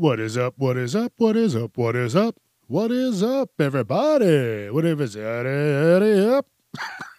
What 0.00 0.18
is 0.18 0.38
up? 0.38 0.54
What 0.56 0.78
is 0.78 0.96
up? 0.96 1.12
What 1.18 1.36
is 1.36 1.54
up? 1.54 1.76
What 1.76 1.94
is 1.94 2.16
up? 2.16 2.36
What 2.68 2.90
is 2.90 3.22
up, 3.22 3.50
everybody? 3.60 4.70
What 4.70 4.86
is 4.86 5.14
up? 5.14 6.46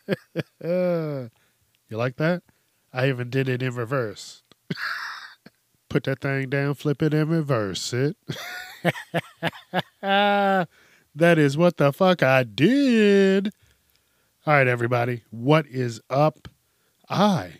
you 0.64 1.30
like 1.92 2.16
that? 2.16 2.42
I 2.92 3.08
even 3.08 3.30
did 3.30 3.48
it 3.48 3.62
in 3.62 3.76
reverse. 3.76 4.42
Put 5.90 6.06
that 6.06 6.22
thing 6.22 6.50
down, 6.50 6.74
flip 6.74 7.04
it, 7.04 7.14
and 7.14 7.30
reverse 7.30 7.94
it. 7.94 8.18
that 10.02 10.68
is 11.16 11.56
what 11.56 11.78
the 11.78 11.94
fuck 11.94 12.24
I 12.24 12.42
did. 12.42 13.52
All 14.48 14.56
right, 14.56 14.66
everybody. 14.66 15.22
What 15.30 15.68
is 15.68 16.02
up? 16.10 16.48
I, 17.08 17.60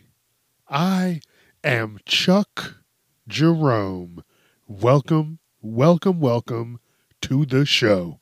I 0.68 1.20
am 1.62 2.00
Chuck 2.06 2.78
Jerome. 3.28 4.24
Welcome, 4.80 5.38
welcome, 5.60 6.18
welcome 6.18 6.80
to 7.20 7.44
the 7.44 7.66
show. 7.66 8.20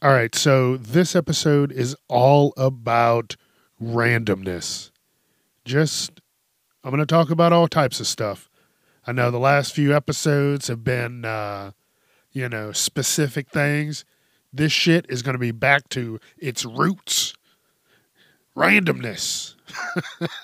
All 0.00 0.12
right, 0.12 0.32
so 0.32 0.76
this 0.76 1.16
episode 1.16 1.72
is 1.72 1.96
all 2.06 2.54
about 2.56 3.34
randomness. 3.82 4.92
Just, 5.64 6.20
I'm 6.84 6.92
going 6.92 7.00
to 7.00 7.06
talk 7.06 7.30
about 7.30 7.52
all 7.52 7.66
types 7.66 7.98
of 7.98 8.06
stuff. 8.06 8.48
I 9.08 9.12
know 9.12 9.32
the 9.32 9.40
last 9.40 9.74
few 9.74 9.94
episodes 9.94 10.68
have 10.68 10.84
been, 10.84 11.24
uh, 11.24 11.72
you 12.30 12.48
know, 12.48 12.70
specific 12.70 13.50
things. 13.50 14.04
This 14.52 14.70
shit 14.70 15.04
is 15.08 15.22
going 15.22 15.34
to 15.34 15.40
be 15.40 15.50
back 15.50 15.88
to 15.90 16.20
its 16.38 16.64
roots 16.64 17.34
randomness, 18.56 19.56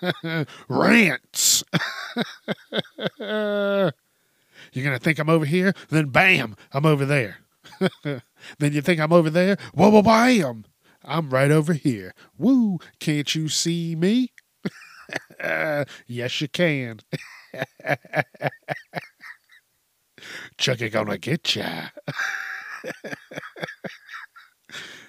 rants. 0.69 1.65
You're 4.75 4.85
going 4.85 4.99
to 4.99 5.03
think 5.03 5.19
I'm 5.21 5.31
over 5.31 5.45
here, 5.45 5.73
then 5.89 6.09
bam, 6.09 6.57
I'm 6.73 6.85
over 6.85 7.07
there. 7.07 7.39
then 8.03 8.73
you 8.73 8.83
think 8.83 9.01
I'm 9.01 9.13
over 9.13 9.31
there, 9.31 9.57
whoa, 9.73 9.89
whoa, 9.89 10.03
bam, 10.03 10.65
I'm 11.05 11.31
right 11.31 11.51
over 11.51 11.73
here. 11.75 12.13
Woo, 12.37 12.81
can't 12.99 13.33
you 13.35 13.49
see 13.49 13.95
me? 13.95 14.33
yes, 16.07 16.41
you 16.41 16.49
can. 16.49 17.01
Chucky 20.59 20.89
gonna 20.89 21.19
get 21.19 21.55
ya. 21.55 21.89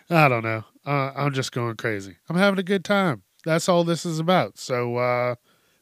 I 0.09 0.27
don't 0.29 0.44
know. 0.44 0.66
Uh, 0.85 1.11
I'm 1.16 1.33
just 1.33 1.52
going 1.52 1.75
crazy. 1.77 2.17
I'm 2.29 2.35
having 2.35 2.59
a 2.59 2.63
good 2.63 2.85
time. 2.85 3.23
That's 3.44 3.67
all 3.67 3.83
this 3.83 4.05
is 4.05 4.19
about. 4.19 4.59
So, 4.59 4.97
uh, 4.97 5.35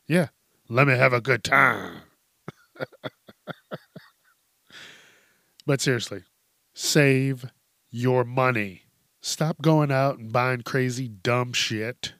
yeah, 0.07 0.27
let 0.69 0.87
me 0.87 0.93
have 0.93 1.11
a 1.11 1.19
good 1.19 1.43
time. 1.43 2.03
But 5.65 5.81
seriously, 5.81 6.23
save 6.73 7.45
your 7.89 8.23
money. 8.23 8.83
Stop 9.21 9.61
going 9.61 9.91
out 9.91 10.17
and 10.17 10.33
buying 10.33 10.61
crazy 10.61 11.07
dumb 11.07 11.53
shit. 11.53 12.13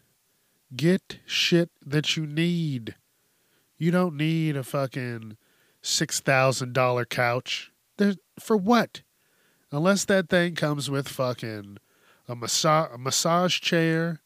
Get 0.76 1.20
shit 1.26 1.70
that 1.86 2.16
you 2.16 2.26
need. 2.26 2.96
You 3.78 3.92
don't 3.92 4.16
need 4.16 4.56
a 4.56 4.64
fucking 4.64 5.38
$6,000 5.84 7.10
couch. 7.10 7.72
There's, 7.98 8.18
for 8.40 8.56
what? 8.56 9.02
Unless 9.72 10.06
that 10.06 10.30
thing 10.30 10.56
comes 10.56 10.90
with 10.90 11.10
fucking 11.10 11.78
a, 12.28 12.36
massa- 12.36 12.90
a 12.94 12.98
massage 12.98 13.60
chair, 13.60 14.22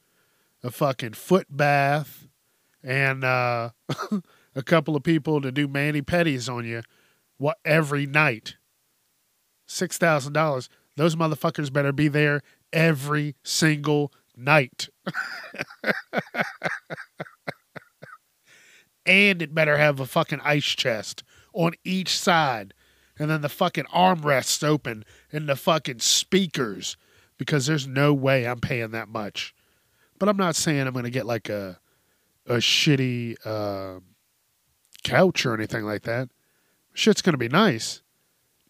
a 0.64 0.70
fucking 0.70 1.14
foot 1.14 1.48
bath, 1.50 2.28
and 2.84 3.24
uh, 3.24 3.70
a 4.56 4.64
couple 4.64 4.96
of 4.96 5.04
people 5.04 5.42
to 5.42 5.52
do 5.52 5.68
mani 5.68 6.02
pedis 6.02 6.52
on 6.54 6.66
you 6.66 6.84
what 7.38 7.58
every 7.66 8.06
night. 8.06 8.56
Six 9.68 9.98
thousand 9.98 10.34
dollars. 10.34 10.70
Those 10.96 11.16
motherfuckers 11.16 11.72
better 11.72 11.92
be 11.92 12.08
there 12.08 12.42
every 12.74 13.36
single 13.44 14.12
night. 14.36 14.90
and 19.06 19.42
it 19.42 19.54
better 19.54 19.78
have 19.78 20.00
a 20.00 20.06
fucking 20.06 20.42
ice 20.44 20.66
chest 20.66 21.24
on 21.54 21.74
each 21.84 22.18
side. 22.18 22.74
And 23.20 23.30
then 23.30 23.42
the 23.42 23.50
fucking 23.50 23.86
armrests 23.86 24.64
open 24.64 25.04
and 25.32 25.50
the 25.50 25.56
fucking 25.56 26.00
speakers 26.00 26.98
because 27.38 27.66
there's 27.66 27.88
no 27.88 28.14
way 28.14 28.48
I'm 28.48 28.60
paying 28.60 28.92
that 28.92 29.08
much. 29.08 29.56
But 30.20 30.30
I'm 30.30 30.38
not 30.38 30.56
saying 30.56 30.86
I'm 30.86 30.94
going 30.94 31.06
to 31.06 31.12
get 31.12 31.26
like 31.26 31.50
a 31.50 31.80
a 32.46 32.56
shitty 32.56 33.36
uh, 33.46 34.00
couch 35.04 35.46
or 35.46 35.54
anything 35.54 35.84
like 35.84 36.04
that. 36.04 36.30
Shit's 36.94 37.22
going 37.22 37.34
to 37.34 37.38
be 37.38 37.50
nice, 37.50 38.02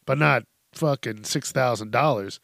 but 0.05 0.17
not 0.17 0.43
fucking 0.77 1.23
six 1.23 1.51
thousand 1.51 1.91
dollars. 1.91 2.39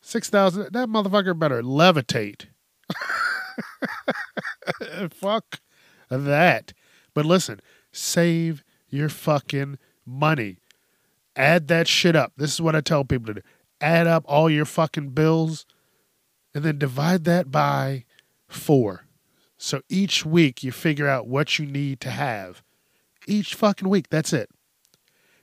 Six 0.00 0.30
thousand. 0.30 0.72
That 0.72 0.88
motherfucker 0.88 1.38
better 1.38 1.62
levitate. 1.62 2.46
Fuck 5.10 5.60
that. 6.10 6.72
But 7.14 7.26
listen, 7.26 7.60
save 7.92 8.62
your 8.88 9.08
fucking 9.08 9.78
money. 10.04 10.58
Add 11.34 11.68
that 11.68 11.88
shit 11.88 12.16
up. 12.16 12.32
This 12.36 12.54
is 12.54 12.60
what 12.60 12.76
I 12.76 12.80
tell 12.80 13.04
people 13.04 13.26
to 13.26 13.40
do. 13.40 13.46
Add 13.80 14.06
up 14.06 14.24
all 14.26 14.48
your 14.48 14.64
fucking 14.64 15.10
bills 15.10 15.66
and 16.54 16.64
then 16.64 16.78
divide 16.78 17.24
that 17.24 17.50
by 17.50 18.04
four. 18.48 19.06
So 19.58 19.82
each 19.88 20.24
week 20.24 20.62
you 20.62 20.72
figure 20.72 21.08
out 21.08 21.26
what 21.26 21.58
you 21.58 21.66
need 21.66 22.00
to 22.00 22.10
have. 22.10 22.62
Each 23.26 23.54
fucking 23.54 23.88
week. 23.88 24.08
That's 24.08 24.32
it. 24.32 24.48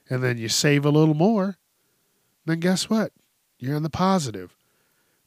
And 0.09 0.23
then 0.23 0.37
you 0.37 0.49
save 0.49 0.85
a 0.85 0.89
little 0.89 1.13
more. 1.13 1.57
Then 2.45 2.59
guess 2.59 2.89
what? 2.89 3.11
You're 3.57 3.75
in 3.75 3.83
the 3.83 3.89
positive. 3.89 4.55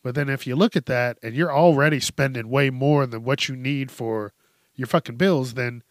But 0.02 0.14
then 0.14 0.28
if 0.28 0.46
you 0.46 0.54
look 0.54 0.76
at 0.76 0.86
that 0.86 1.18
and 1.22 1.34
you're 1.34 1.52
already 1.52 1.98
spending 2.00 2.48
way 2.48 2.70
more 2.70 3.06
than 3.06 3.24
what 3.24 3.48
you 3.48 3.56
need 3.56 3.90
for 3.90 4.32
your 4.74 4.86
fucking 4.86 5.16
bills, 5.16 5.54
then 5.54 5.82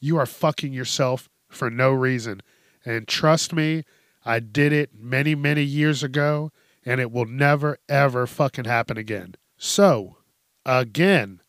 you 0.00 0.16
are 0.16 0.26
fucking 0.26 0.72
yourself 0.72 1.28
for 1.48 1.70
no 1.70 1.90
reason. 1.90 2.42
And 2.84 3.08
trust 3.08 3.52
me, 3.52 3.84
I 4.24 4.40
did 4.40 4.72
it 4.72 4.90
many, 4.94 5.34
many 5.34 5.62
years 5.62 6.02
ago, 6.02 6.52
and 6.84 7.00
it 7.00 7.10
will 7.10 7.24
never, 7.26 7.78
ever 7.88 8.26
fucking 8.26 8.66
happen 8.66 8.96
again. 8.96 9.34
So, 9.56 10.18
again, 10.66 11.40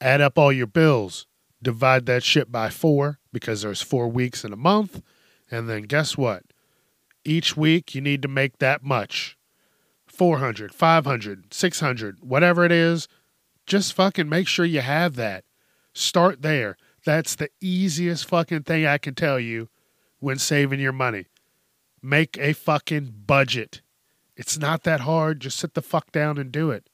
add 0.00 0.20
up 0.20 0.38
all 0.38 0.52
your 0.52 0.66
bills, 0.66 1.26
divide 1.62 2.06
that 2.06 2.22
shit 2.22 2.50
by 2.50 2.70
four 2.70 3.18
because 3.32 3.62
there's 3.62 3.82
four 3.82 4.08
weeks 4.08 4.44
in 4.44 4.52
a 4.52 4.56
month, 4.56 5.02
and 5.50 5.68
then 5.68 5.82
guess 5.82 6.16
what? 6.16 6.44
Each 7.26 7.56
week 7.56 7.92
you 7.92 8.00
need 8.00 8.22
to 8.22 8.28
make 8.28 8.58
that 8.58 8.84
much 8.84 9.36
400, 10.06 10.72
500, 10.72 11.52
600, 11.52 12.18
whatever 12.20 12.64
it 12.64 12.70
is. 12.70 13.08
Just 13.66 13.94
fucking 13.94 14.28
make 14.28 14.46
sure 14.46 14.64
you 14.64 14.80
have 14.80 15.16
that. 15.16 15.44
Start 15.92 16.42
there. 16.42 16.76
That's 17.04 17.34
the 17.34 17.48
easiest 17.60 18.28
fucking 18.28 18.62
thing 18.62 18.86
I 18.86 18.98
can 18.98 19.16
tell 19.16 19.40
you 19.40 19.68
when 20.20 20.38
saving 20.38 20.78
your 20.78 20.92
money. 20.92 21.26
Make 22.00 22.38
a 22.38 22.52
fucking 22.52 23.12
budget. 23.26 23.82
It's 24.36 24.56
not 24.56 24.84
that 24.84 25.00
hard. 25.00 25.40
Just 25.40 25.58
sit 25.58 25.74
the 25.74 25.82
fuck 25.82 26.12
down 26.12 26.38
and 26.38 26.52
do 26.52 26.70
it. 26.70 26.88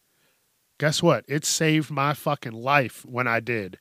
Guess 0.78 1.02
what? 1.02 1.26
It 1.28 1.44
saved 1.44 1.90
my 1.90 2.14
fucking 2.14 2.52
life 2.52 3.04
when 3.04 3.28
I 3.28 3.40
did. 3.40 3.78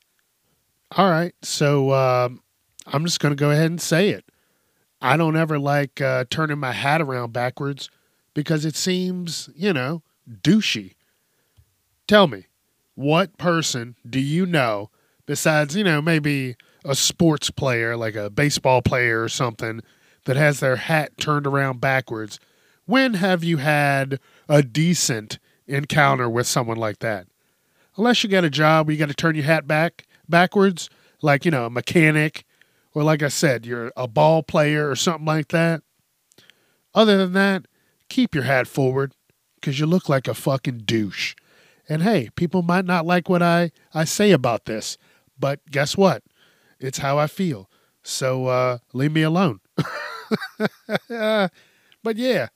All 0.98 1.10
right. 1.10 1.34
So 1.42 1.94
um, 1.94 2.42
I'm 2.88 3.06
just 3.06 3.22
to 3.22 3.36
go 3.36 3.52
ahead 3.52 3.72
and 3.72 3.82
say 3.82 4.10
it. 4.10 4.26
I 5.02 5.18
don't 5.18 5.36
ever 5.36 5.58
like 5.58 6.00
uh, 6.00 6.26
turning 6.30 6.60
my 6.60 6.74
hat 6.74 7.02
around 7.02 7.34
backwards 7.34 7.90
because 8.34 8.66
it 8.66 8.76
seems, 8.76 9.50
you 9.56 9.74
know, 9.74 10.04
douchey. 10.30 10.96
Tell 12.08 12.28
me, 12.28 12.46
what 12.96 13.38
person 13.38 13.96
do 14.08 14.20
you 14.20 14.46
know 14.46 14.90
besides, 15.26 15.76
you 15.76 15.84
know, 15.84 16.02
maybe 16.02 16.56
a 16.86 16.96
sports 16.96 17.50
player, 17.50 17.96
like 17.98 18.16
a 18.16 18.30
baseball 18.30 18.82
player 18.82 19.24
or 19.24 19.30
something, 19.30 19.82
that 20.26 20.36
has 20.36 20.60
their 20.60 20.76
hat 20.76 21.18
turned 21.18 21.48
around 21.48 21.82
backwards? 21.82 22.40
When 22.86 23.16
have 23.16 23.44
you 23.44 23.58
had 23.58 24.20
a 24.48 24.62
decent 24.62 25.40
encounter 25.68 26.30
with 26.30 26.48
someone 26.48 26.78
like 26.78 27.00
that? 27.00 27.28
Unless 27.98 28.24
you 28.24 28.30
get 28.30 28.44
a 28.44 28.50
job 28.50 28.88
where 28.88 28.94
you 28.94 29.00
got 29.00 29.10
to 29.10 29.16
turn 29.16 29.36
your 29.36 29.46
hat 29.46 29.68
back 29.68 30.06
backwards, 30.30 30.90
like, 31.22 31.46
you 31.46 31.52
know, 31.52 31.66
a 31.66 31.70
mechanic 31.70 32.46
or 32.94 33.04
like 33.04 33.24
I 33.24 33.30
said, 33.30 33.66
you're 33.66 33.92
a 33.96 34.08
ball 34.08 34.44
player 34.44 34.90
or 34.90 34.96
something 34.96 35.26
like 35.26 35.50
that. 35.50 35.82
Other 36.94 37.18
than 37.18 37.34
that, 37.34 37.66
keep 38.10 38.36
your 38.36 38.44
hat 38.44 38.68
forward 38.68 39.14
because 39.56 39.80
you 39.80 39.86
look 39.86 40.10
like 40.10 40.28
a 40.28 40.34
fucking 40.34 40.80
douche. 40.80 41.36
And 41.88 42.04
hey, 42.04 42.30
people 42.36 42.62
might 42.62 42.86
not 42.86 43.06
like 43.06 43.30
what 43.30 43.42
I, 43.42 43.72
I 43.94 44.04
say 44.04 44.32
about 44.32 44.66
this, 44.66 44.98
but 45.40 45.60
guess 45.70 45.96
what? 45.96 46.24
It's 46.80 46.98
how 47.00 47.18
I 47.18 47.28
feel. 47.28 47.70
So 48.04 48.48
uh, 48.48 48.80
leave 48.94 49.12
me 49.12 49.22
alone. 49.22 49.60
but 51.08 51.52
yeah, 52.16 52.48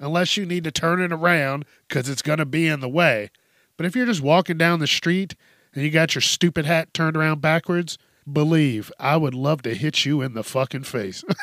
unless 0.00 0.36
you 0.36 0.46
need 0.46 0.64
to 0.64 0.70
turn 0.70 1.00
it 1.00 1.12
around 1.12 1.64
because 1.88 2.08
it's 2.08 2.22
going 2.22 2.38
to 2.38 2.46
be 2.46 2.66
in 2.66 2.80
the 2.80 2.88
way. 2.88 3.30
But 3.76 3.86
if 3.86 3.94
you're 3.94 4.06
just 4.06 4.20
walking 4.20 4.58
down 4.58 4.78
the 4.78 4.86
street 4.86 5.34
and 5.74 5.84
you 5.84 5.90
got 5.90 6.14
your 6.14 6.22
stupid 6.22 6.64
hat 6.64 6.94
turned 6.94 7.16
around 7.16 7.40
backwards, 7.40 7.98
believe 8.30 8.90
I 8.98 9.16
would 9.16 9.34
love 9.34 9.62
to 9.62 9.74
hit 9.74 10.04
you 10.04 10.22
in 10.22 10.34
the 10.34 10.44
fucking 10.44 10.84
face. 10.84 11.24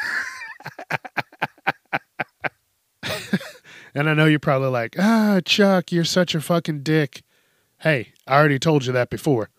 and 3.94 4.10
I 4.10 4.14
know 4.14 4.26
you're 4.26 4.40
probably 4.40 4.70
like, 4.70 4.96
ah, 4.98 5.42
Chuck, 5.44 5.92
you're 5.92 6.04
such 6.04 6.36
a 6.36 6.42
fucking 6.42 6.84
dick. 6.84 7.24
Hey, 7.80 8.14
I 8.28 8.36
already 8.38 8.60
told 8.60 8.86
you 8.86 8.94
that 8.94 9.10
before. 9.10 9.50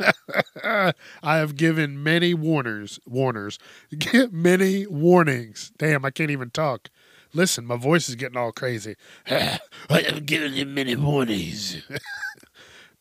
I 0.64 0.92
have 1.22 1.56
given 1.56 2.02
many 2.02 2.34
warners, 2.34 3.00
warners, 3.06 3.58
get 3.98 4.32
many 4.32 4.86
warnings. 4.86 5.72
Damn, 5.78 6.04
I 6.04 6.10
can't 6.10 6.30
even 6.30 6.50
talk. 6.50 6.90
Listen, 7.34 7.66
my 7.66 7.76
voice 7.76 8.08
is 8.08 8.14
getting 8.14 8.38
all 8.38 8.52
crazy. 8.52 8.96
I 9.28 9.58
have 9.90 10.24
given 10.24 10.54
you 10.54 10.64
many 10.64 10.96
warnings. 10.96 11.82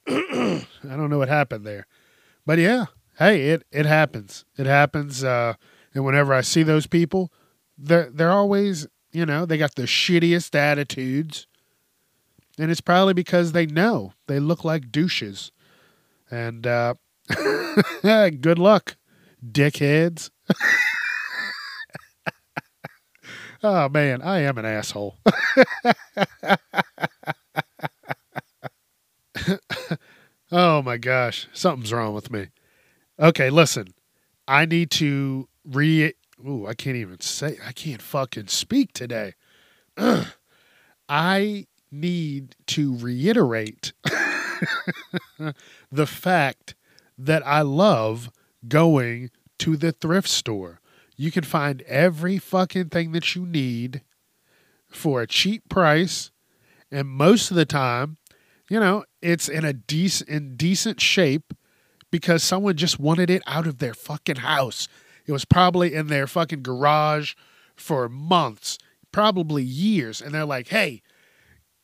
I 0.08 0.64
don't 0.84 1.10
know 1.10 1.18
what 1.18 1.30
happened 1.30 1.66
there, 1.66 1.88
but 2.46 2.60
yeah, 2.60 2.88
hey, 3.18 3.50
it 3.50 3.64
it 3.72 3.86
happens. 3.86 4.46
It 4.58 4.66
happens. 4.66 5.24
Uh, 5.24 5.54
and 5.94 6.06
whenever 6.06 6.34
I 6.34 6.42
see 6.42 6.64
those 6.64 6.88
people, 6.88 7.32
they're 7.78 8.10
they're 8.12 8.32
always, 8.32 8.88
you 9.12 9.26
know, 9.26 9.46
they 9.46 9.58
got 9.58 9.76
the 9.76 9.84
shittiest 9.84 10.56
attitudes, 10.56 11.48
and 12.58 12.72
it's 12.72 12.82
probably 12.82 13.14
because 13.14 13.52
they 13.52 13.66
know 13.66 14.14
they 14.28 14.40
look 14.40 14.64
like 14.64 14.92
douches. 14.92 15.52
And 16.30 16.68
uh, 16.68 16.96
good 18.02 18.60
luck, 18.60 18.98
dickheads. 19.46 20.30
oh 23.64 23.88
man, 23.90 24.22
I 24.22 24.40
am 24.40 24.58
an 24.58 24.66
asshole. 24.66 25.18
oh 30.52 30.82
my 30.82 30.98
gosh, 30.98 31.48
something's 31.54 31.94
wrong 31.94 32.14
with 32.14 32.30
me. 32.30 32.48
Okay, 33.20 33.50
listen. 33.50 33.94
I 34.48 34.66
need 34.66 34.92
to 34.92 35.48
re 35.66 36.14
Ooh, 36.48 36.68
I 36.68 36.76
can't 36.76 36.96
even 36.96 37.20
say 37.20 37.58
I 37.66 37.72
can't 37.72 38.02
fucking 38.02 38.48
speak 38.48 38.94
today. 38.94 39.34
Ugh. 39.98 40.28
I 41.10 41.68
need 41.92 42.56
to 42.68 42.96
reiterate 42.98 43.94
the 45.92 46.06
fact 46.06 46.76
that 47.18 47.46
I 47.48 47.62
love 47.62 48.30
going 48.68 49.32
to 49.60 49.78
the 49.78 49.92
thrift 49.94 50.28
store. 50.28 50.82
You 51.16 51.32
can 51.32 51.44
find 51.44 51.82
every 51.84 52.38
fucking 52.38 52.90
thing 52.90 53.14
that 53.14 53.36
you 53.36 53.46
need 53.46 54.02
for 54.90 55.22
a 55.22 55.28
cheap 55.28 55.70
price. 55.70 56.32
And 56.92 57.08
most 57.08 57.52
of 57.52 57.58
the 57.58 57.66
time, 57.66 58.18
you 58.70 58.80
know, 58.80 59.06
it's 59.22 59.50
in 59.50 59.66
a 59.66 59.74
decent 59.74 60.30
in 60.30 60.56
decent 60.58 61.02
shape 61.02 61.54
because 62.12 62.44
someone 62.44 62.76
just 62.76 63.00
wanted 63.00 63.30
it 63.30 63.44
out 63.46 63.68
of 63.68 63.80
their 63.80 63.94
fucking 63.94 64.38
house. 64.38 64.88
It 65.26 65.32
was 65.32 65.46
probably 65.46 65.94
in 65.94 66.08
their 66.08 66.28
fucking 66.28 66.64
garage 66.64 67.34
for 67.76 68.08
months, 68.08 68.78
probably 69.12 69.64
years. 69.64 70.22
And 70.22 70.34
they're 70.34 70.46
like, 70.46 70.70
hey, 70.70 71.02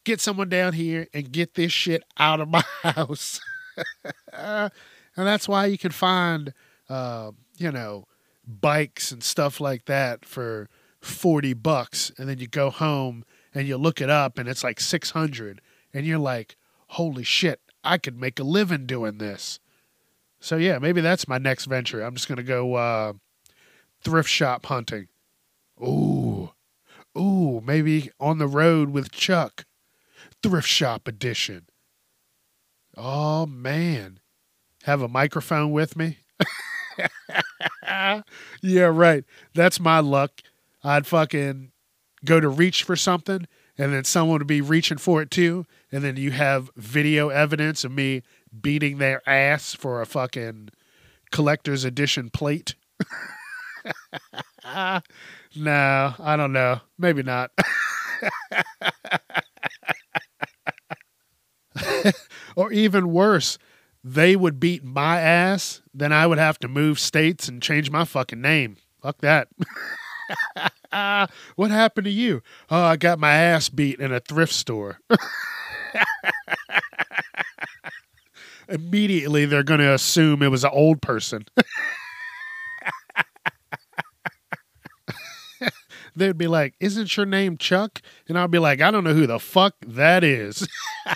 get 0.04 0.22
someone 0.22 0.50
down 0.50 0.74
here 0.74 1.08
and 1.14 1.32
get 1.32 1.56
this 1.56 1.72
shit 1.72 2.04
out 2.18 2.40
of 2.40 2.48
my 2.50 2.64
house. 2.82 3.42
and 4.34 4.72
that's 5.16 5.48
why 5.48 5.66
you 5.66 5.78
can 5.78 5.92
find, 5.92 6.54
uh, 6.90 7.32
you 7.58 7.72
know, 7.72 8.06
bikes 8.46 9.12
and 9.12 9.24
stuff 9.24 9.60
like 9.60 9.86
that 9.86 10.26
for 10.26 10.70
40 11.02 11.54
bucks. 11.54 12.12
And 12.18 12.30
then 12.30 12.40
you 12.40 12.48
go 12.48 12.70
home 12.70 13.26
and 13.54 13.68
you 13.68 13.78
look 13.78 14.02
it 14.02 14.10
up 14.10 14.38
and 14.38 14.48
it's 14.48 14.64
like 14.64 14.80
600. 14.80 15.62
And 15.94 16.06
you're 16.06 16.18
like, 16.18 16.56
holy 16.88 17.24
shit, 17.24 17.60
I 17.84 17.98
could 17.98 18.20
make 18.20 18.40
a 18.40 18.44
living 18.44 18.86
doing 18.86 19.18
this. 19.18 19.60
So 20.44 20.58
yeah, 20.58 20.78
maybe 20.78 21.00
that's 21.00 21.26
my 21.26 21.38
next 21.38 21.68
venture. 21.68 22.02
I'm 22.02 22.16
just 22.16 22.28
gonna 22.28 22.44
go 22.44 22.76
uh, 22.76 23.14
thrift 24.04 24.30
shop 24.30 24.66
hunting. 24.66 25.08
Ooh, 25.82 26.52
ooh, 27.18 27.62
maybe 27.62 28.12
on 28.20 28.40
the 28.40 28.48
road 28.48 28.90
with 28.90 29.10
Chuck, 29.10 29.64
thrift 30.44 30.68
shop 30.68 31.08
edition. 31.08 31.68
Oh 32.98 33.46
man, 33.46 34.20
have 34.84 35.02
a 35.02 35.08
microphone 35.08 35.72
with 35.72 35.96
me. 35.96 36.18
yeah, 38.62 38.84
right. 38.84 39.24
That's 39.54 39.80
my 39.80 40.02
luck. 40.02 40.42
I'd 40.84 41.08
fucking 41.08 41.72
go 42.26 42.42
to 42.42 42.50
reach 42.50 42.84
for 42.84 42.98
something 42.98 43.48
and 43.78 43.94
then 43.94 44.04
someone 44.04 44.40
would 44.40 44.48
be 44.48 44.62
reaching 44.62 44.98
for 44.98 45.22
it 45.22 45.32
too. 45.32 45.66
And 45.92 46.04
then 46.04 46.18
you 46.18 46.32
have 46.32 46.70
video 46.76 47.30
evidence 47.30 47.84
of 47.84 47.94
me 47.94 48.24
beating 48.62 48.98
their 48.98 49.28
ass 49.28 49.74
for 49.74 50.02
a 50.02 50.06
fucking 50.06 50.70
collector's 51.32 51.84
edition 51.84 52.30
plate. 52.30 52.76
no, 55.56 56.14
I 56.20 56.36
don't 56.38 56.54
know. 56.54 56.82
Maybe 56.98 57.24
not. 57.24 57.52
or 62.56 62.72
even 62.72 63.12
worse, 63.12 63.58
they 64.04 64.36
would 64.36 64.60
beat 64.60 64.84
my 64.84 65.20
ass, 65.20 65.82
then 65.94 66.12
I 66.12 66.28
would 66.28 66.38
have 66.38 66.60
to 66.60 66.68
move 66.68 67.00
states 67.00 67.48
and 67.48 67.62
change 67.62 67.90
my 67.90 68.06
fucking 68.06 68.42
name. 68.42 68.78
Fuck 69.02 69.20
that. 69.20 69.48
what 71.56 71.72
happened 71.72 72.06
to 72.06 72.12
you? 72.12 72.42
Oh, 72.70 72.82
I 72.84 72.96
got 72.98 73.20
my 73.20 73.34
ass 73.34 73.70
beat 73.70 74.00
in 74.00 74.12
a 74.12 74.20
thrift 74.20 74.54
store. 74.54 75.00
Immediately, 78.70 79.46
they're 79.46 79.64
going 79.64 79.80
to 79.80 79.94
assume 79.94 80.42
it 80.42 80.50
was 80.50 80.64
an 80.64 80.72
old 80.74 81.02
person. 81.02 81.46
They'd 86.16 86.38
be 86.38 86.46
like, 86.48 86.76
Isn't 86.80 87.18
your 87.18 87.26
name 87.26 87.58
Chuck? 87.58 88.00
And 88.28 88.38
I'll 88.38 88.48
be 88.48 88.60
like, 88.60 88.82
I 88.82 88.92
don't 88.92 89.04
know 89.04 89.16
who 89.16 89.26
the 89.28 89.40
fuck 89.40 89.76
that 89.86 90.24
is. 90.24 90.68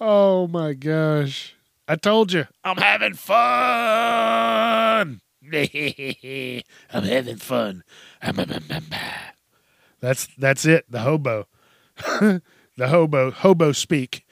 oh 0.00 0.46
my 0.46 0.72
gosh. 0.74 1.56
I 1.88 1.96
told 1.96 2.32
you, 2.32 2.46
I'm 2.62 2.76
having 2.76 3.14
fun. 3.14 5.20
I'm 5.52 7.04
having 7.04 7.36
fun. 7.36 7.82
That's 10.00 10.28
that's 10.38 10.64
it. 10.64 10.84
The 10.88 11.00
hobo, 11.00 11.48
the 12.76 12.88
hobo, 12.88 13.30
hobo 13.30 13.72
speak. 13.72 14.24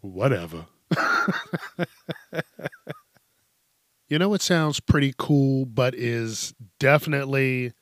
Whatever. 0.00 0.66
you 4.08 4.18
know 4.18 4.28
what 4.28 4.42
sounds 4.42 4.80
pretty 4.80 5.14
cool, 5.16 5.64
but 5.64 5.94
is 5.94 6.54
definitely 6.78 7.72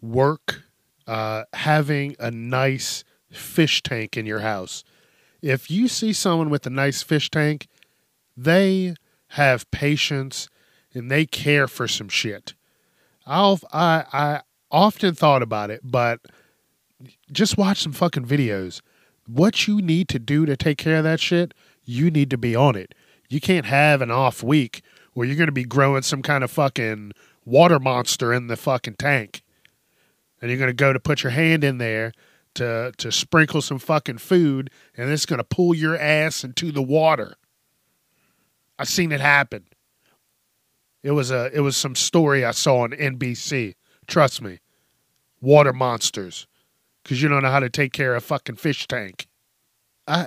work 0.00 0.62
uh, 1.06 1.44
having 1.52 2.16
a 2.18 2.30
nice 2.30 3.04
fish 3.30 3.82
tank 3.82 4.16
in 4.16 4.26
your 4.26 4.40
house. 4.40 4.84
If 5.40 5.70
you 5.70 5.88
see 5.88 6.12
someone 6.12 6.50
with 6.50 6.66
a 6.66 6.70
nice 6.70 7.02
fish 7.02 7.30
tank, 7.30 7.68
they 8.36 8.94
have 9.28 9.70
patience 9.70 10.48
and 10.94 11.10
they 11.10 11.26
care 11.26 11.68
for 11.68 11.88
some 11.88 12.08
shit. 12.08 12.54
I'll, 13.26 13.60
I 13.72 14.04
I 14.12 14.40
often 14.70 15.14
thought 15.14 15.42
about 15.42 15.70
it, 15.70 15.80
but 15.84 16.20
just 17.30 17.56
watch 17.56 17.82
some 17.82 17.92
fucking 17.92 18.26
videos. 18.26 18.80
What 19.26 19.66
you 19.66 19.80
need 19.80 20.08
to 20.08 20.18
do 20.18 20.46
to 20.46 20.56
take 20.56 20.78
care 20.78 20.98
of 20.98 21.04
that 21.04 21.20
shit, 21.20 21.54
you 21.84 22.10
need 22.10 22.30
to 22.30 22.38
be 22.38 22.56
on 22.56 22.76
it. 22.76 22.94
You 23.28 23.40
can't 23.40 23.66
have 23.66 24.02
an 24.02 24.10
off 24.10 24.42
week 24.42 24.82
where 25.14 25.26
you're 25.26 25.36
going 25.36 25.46
to 25.46 25.52
be 25.52 25.64
growing 25.64 26.02
some 26.02 26.22
kind 26.22 26.42
of 26.42 26.50
fucking 26.50 27.12
water 27.44 27.78
monster 27.78 28.32
in 28.32 28.46
the 28.46 28.56
fucking 28.56 28.94
tank 28.94 29.42
and 30.42 30.50
you're 30.50 30.58
going 30.58 30.68
to 30.68 30.74
go 30.74 30.92
to 30.92 31.00
put 31.00 31.22
your 31.22 31.30
hand 31.30 31.64
in 31.64 31.78
there 31.78 32.12
to 32.54 32.92
to 32.98 33.10
sprinkle 33.10 33.62
some 33.62 33.78
fucking 33.78 34.18
food 34.18 34.68
and 34.96 35.10
it's 35.10 35.24
going 35.24 35.38
to 35.38 35.44
pull 35.44 35.74
your 35.74 35.96
ass 35.96 36.44
into 36.44 36.70
the 36.72 36.82
water. 36.82 37.36
I've 38.78 38.88
seen 38.88 39.12
it 39.12 39.20
happen. 39.20 39.66
It 41.02 41.12
was 41.12 41.30
a 41.30 41.50
it 41.52 41.60
was 41.60 41.76
some 41.76 41.94
story 41.94 42.44
I 42.44 42.52
saw 42.52 42.78
on 42.80 42.90
NBC. 42.92 43.74
Trust 44.06 44.42
me. 44.42 44.58
Water 45.40 45.72
monsters. 45.72 46.46
because 47.02 47.20
you 47.22 47.28
don't 47.28 47.42
know 47.42 47.50
how 47.50 47.60
to 47.60 47.70
take 47.70 47.92
care 47.92 48.14
of 48.14 48.22
a 48.22 48.26
fucking 48.26 48.56
fish 48.56 48.86
tank. 48.86 49.26
I 50.06 50.26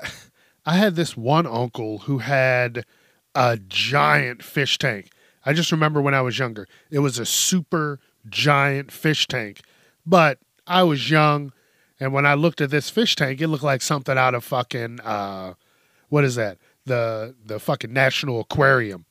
I 0.65 0.75
had 0.77 0.95
this 0.95 1.15
one 1.15 1.45
uncle 1.47 1.99
who 1.99 2.19
had 2.19 2.85
a 3.33 3.57
giant 3.57 4.43
fish 4.43 4.77
tank. 4.77 5.09
I 5.45 5.53
just 5.53 5.71
remember 5.71 6.01
when 6.01 6.13
I 6.15 6.21
was 6.21 6.39
younger, 6.39 6.67
it 6.89 6.99
was 6.99 7.19
a 7.19 7.25
super 7.25 7.99
giant 8.27 8.91
fish 8.91 9.27
tank. 9.27 9.61
But 10.05 10.39
I 10.67 10.83
was 10.83 11.09
young, 11.09 11.51
and 11.99 12.13
when 12.13 12.25
I 12.25 12.33
looked 12.33 12.61
at 12.61 12.71
this 12.71 12.89
fish 12.89 13.15
tank, 13.15 13.41
it 13.41 13.47
looked 13.47 13.63
like 13.63 13.81
something 13.81 14.17
out 14.17 14.33
of 14.35 14.43
fucking 14.43 14.99
uh, 15.01 15.53
what 16.09 16.23
is 16.23 16.35
that? 16.35 16.57
The 16.85 17.35
the 17.45 17.59
fucking 17.59 17.93
National 17.93 18.39
Aquarium. 18.41 19.05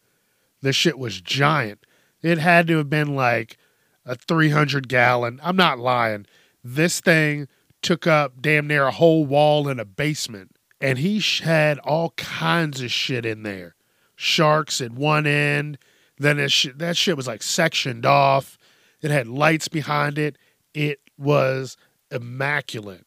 This 0.64 0.76
shit 0.76 0.98
was 0.98 1.20
giant. 1.20 1.84
It 2.22 2.38
had 2.38 2.66
to 2.68 2.78
have 2.78 2.88
been 2.88 3.14
like 3.14 3.58
a 4.06 4.14
300 4.16 4.88
gallon. 4.88 5.38
I'm 5.42 5.56
not 5.56 5.78
lying. 5.78 6.24
This 6.64 7.00
thing 7.00 7.48
took 7.82 8.06
up 8.06 8.40
damn 8.40 8.66
near 8.66 8.84
a 8.84 8.90
whole 8.90 9.26
wall 9.26 9.68
in 9.68 9.78
a 9.78 9.84
basement. 9.84 10.56
And 10.80 10.98
he 10.98 11.20
had 11.42 11.78
all 11.80 12.14
kinds 12.16 12.80
of 12.80 12.90
shit 12.90 13.26
in 13.26 13.42
there. 13.42 13.74
Sharks 14.16 14.80
at 14.80 14.92
one 14.92 15.26
end. 15.26 15.76
Then 16.16 16.48
sh- 16.48 16.68
that 16.74 16.96
shit 16.96 17.18
was 17.18 17.26
like 17.26 17.42
sectioned 17.42 18.06
off. 18.06 18.56
It 19.02 19.10
had 19.10 19.28
lights 19.28 19.68
behind 19.68 20.18
it. 20.18 20.38
It 20.72 21.00
was 21.18 21.76
immaculate. 22.10 23.04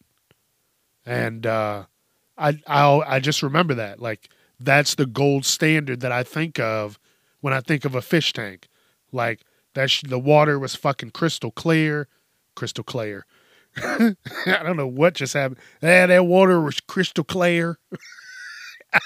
And 1.07 1.47
uh, 1.47 1.85
I, 2.37 2.59
I 2.67 3.01
I 3.07 3.19
just 3.19 3.41
remember 3.41 3.73
that. 3.73 3.99
Like 3.99 4.29
that's 4.59 4.93
the 4.93 5.07
gold 5.07 5.43
standard 5.43 6.01
that 6.01 6.11
I 6.11 6.21
think 6.21 6.59
of 6.59 6.99
when 7.47 7.53
I 7.53 7.61
think 7.61 7.85
of 7.85 7.95
a 7.95 8.01
fish 8.01 8.33
tank. 8.33 8.67
Like 9.13 9.45
that 9.73 9.89
sh- 9.89 10.03
the 10.05 10.19
water 10.19 10.59
was 10.59 10.75
fucking 10.75 11.11
crystal 11.11 11.49
clear, 11.49 12.09
crystal 12.55 12.83
clear. 12.83 13.25
I 13.77 14.15
don't 14.45 14.75
know 14.75 14.85
what 14.85 15.13
just 15.13 15.33
happened. 15.33 15.61
Yeah, 15.81 16.07
that 16.07 16.25
water 16.25 16.59
was 16.59 16.81
crystal 16.81 17.23
clear. 17.23 17.79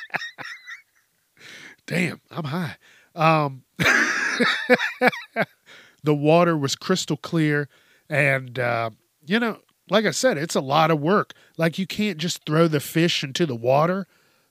Damn, 1.86 2.20
I'm 2.32 2.46
high. 2.46 2.78
Um, 3.14 3.62
the 3.78 5.46
water 6.16 6.58
was 6.58 6.76
crystal 6.76 7.18
clear, 7.18 7.70
and 8.10 8.58
uh, 8.58 8.90
you 9.24 9.40
know, 9.40 9.60
like 9.92 10.06
I 10.06 10.12
said, 10.12 10.40
it's 10.40 10.56
a 10.56 10.62
lot 10.62 10.90
of 10.90 11.00
work. 11.00 11.34
Like 11.58 11.78
you 11.78 11.86
can't 11.86 12.18
just 12.18 12.44
throw 12.44 12.68
the 12.68 12.80
fish 12.80 13.24
into 13.24 13.46
the 13.46 13.56
water; 13.56 14.08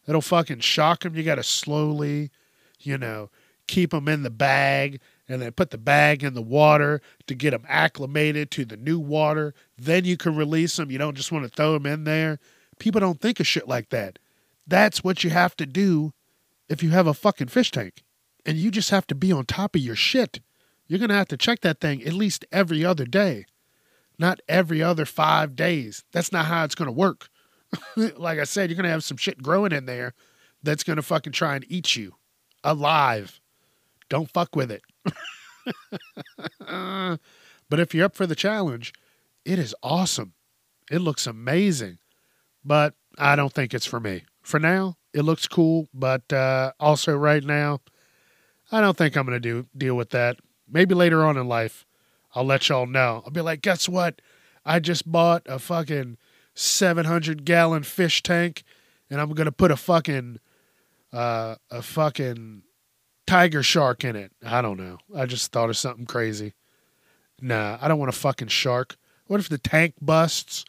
it'll 0.07 0.21
fucking 0.21 0.61
shock 0.61 1.03
them. 1.03 1.17
You 1.17 1.25
got 1.25 1.37
to 1.37 1.43
slowly, 1.43 2.31
you 2.79 2.97
know, 2.97 3.31
keep 3.71 3.93
them 3.93 4.09
in 4.09 4.25
the 4.25 4.31
bag 4.31 5.01
and 5.29 5.41
then 5.41 5.53
put 5.53 5.71
the 5.71 5.79
bag 5.79 6.25
in 6.25 6.35
the 6.35 6.43
water 6.43 7.01
to 7.29 7.35
get 7.37 7.53
them 7.53 7.65
acclimated 7.69 8.51
to 8.51 8.65
the 8.65 8.77
new 8.77 8.99
water. 8.99 9.55
Then 9.79 10.05
you 10.05 10.17
can 10.17 10.35
release 10.35 10.77
them. 10.77 10.91
You 10.91 10.99
don't 10.99 11.17
just 11.17 11.31
want 11.31 11.45
to 11.45 11.49
throw 11.49 11.75
them 11.75 11.87
in 11.87 12.03
there. 12.03 12.41
People 12.81 13.01
don't 13.01 13.21
think 13.21 13.39
of 13.39 13.47
shit 13.47 13.69
like 13.69 13.91
that. 13.91 14.19
That's 14.67 15.05
what 15.05 15.23
you 15.23 15.31
have 15.31 15.57
to 15.57 15.67
do 15.67 16.13
if 16.69 16.83
you 16.83 16.91
have 16.91 17.07
a 17.07 17.15
fucking 17.15 17.47
fish 17.47 17.71
tank. 17.71 18.03
And 18.45 18.59
you 18.59 18.73
just 18.73 18.91
have 18.91 19.07
to 19.07 19.15
be 19.15 19.31
on 19.31 19.45
top 19.45 19.77
of 19.77 19.81
your 19.81 19.95
shit. 19.95 20.41
You're 20.89 20.99
going 20.99 21.11
to 21.11 21.15
have 21.15 21.29
to 21.29 21.37
check 21.37 21.61
that 21.61 21.81
thing 21.81 22.03
at 22.03 22.13
least 22.13 22.45
every 22.51 22.85
other 22.85 23.05
day, 23.05 23.47
not 24.19 24.41
every 24.49 24.83
other 24.83 25.05
five 25.05 25.55
days. 25.55 26.03
That's 26.11 26.33
not 26.33 26.47
how 26.47 26.65
it's 26.65 26.75
going 26.75 26.87
to 26.87 26.93
work. 26.93 27.29
like 28.17 28.41
I 28.41 28.45
said, 28.45 28.69
you're 28.69 28.77
going 28.77 28.85
to 28.85 28.91
have 28.91 29.05
some 29.05 29.17
shit 29.17 29.41
growing 29.41 29.71
in 29.71 29.87
there 29.87 30.15
that's 30.61 30.83
going 30.83 30.97
to 30.97 31.03
fucking 31.03 31.35
try 31.35 31.55
and 31.55 31.65
eat 31.69 31.95
you 31.95 32.15
alive. 32.65 33.40
Don't 34.11 34.31
fuck 34.31 34.55
with 34.55 34.71
it. 34.71 34.83
but 36.67 37.81
if 37.81 37.95
you're 37.95 38.05
up 38.05 38.15
for 38.15 38.27
the 38.27 38.35
challenge, 38.35 38.93
it 39.47 39.59
is 39.59 39.75
awesome. 39.83 40.35
It 40.91 40.99
looks 40.99 41.27
amazing. 41.27 41.99
But 42.63 42.95
I 43.17 43.37
don't 43.37 43.53
think 43.53 43.73
it's 43.73 43.87
for 43.87 44.01
me. 44.01 44.25
For 44.43 44.61
now, 44.61 44.99
it 45.15 45.23
looks 45.23 45.49
cool, 45.49 45.89
but 45.95 46.31
uh, 46.33 46.73
also 46.79 47.17
right 47.17 47.43
now, 47.43 47.81
I 48.71 48.81
don't 48.81 48.97
think 48.97 49.17
I'm 49.17 49.27
going 49.27 49.41
to 49.41 49.41
do 49.41 49.67
deal 49.77 49.97
with 49.97 50.11
that. 50.11 50.37
Maybe 50.69 50.95
later 50.95 51.25
on 51.25 51.37
in 51.37 51.49
life, 51.49 51.87
I'll 52.35 52.45
let 52.45 52.69
y'all 52.69 52.87
know. 52.87 53.23
I'll 53.25 53.33
be 53.33 53.41
like, 53.41 53.63
guess 53.63 53.89
what? 53.89 54.21
I 54.65 54.79
just 54.79 55.11
bought 55.11 55.43
a 55.47 55.59
fucking 55.59 56.17
700 56.55 57.45
gallon 57.45 57.83
fish 57.83 58.23
tank, 58.23 58.63
and 59.09 59.21
I'm 59.21 59.31
going 59.31 59.47
to 59.47 59.53
put 59.53 59.71
a 59.71 59.77
fucking 59.77 60.39
uh, 61.13 61.57
a 61.71 61.83
fucking 61.83 62.63
tiger 63.31 63.63
shark 63.63 64.05
in 64.05 64.17
it. 64.17 64.33
I 64.45 64.61
don't 64.61 64.77
know. 64.77 64.99
I 65.15 65.27
just 65.27 65.53
thought 65.53 65.71
of 65.71 65.77
something 65.77 66.05
crazy. 66.05 66.55
Nah, 67.41 67.79
I 67.81 67.87
don't 67.87 67.99
want 67.99 68.09
a 68.09 68.19
fucking 68.19 68.49
shark. 68.49 68.97
What 69.27 69.39
if 69.39 69.49
the 69.49 69.59
tank 69.59 69.95
busts 70.03 70.65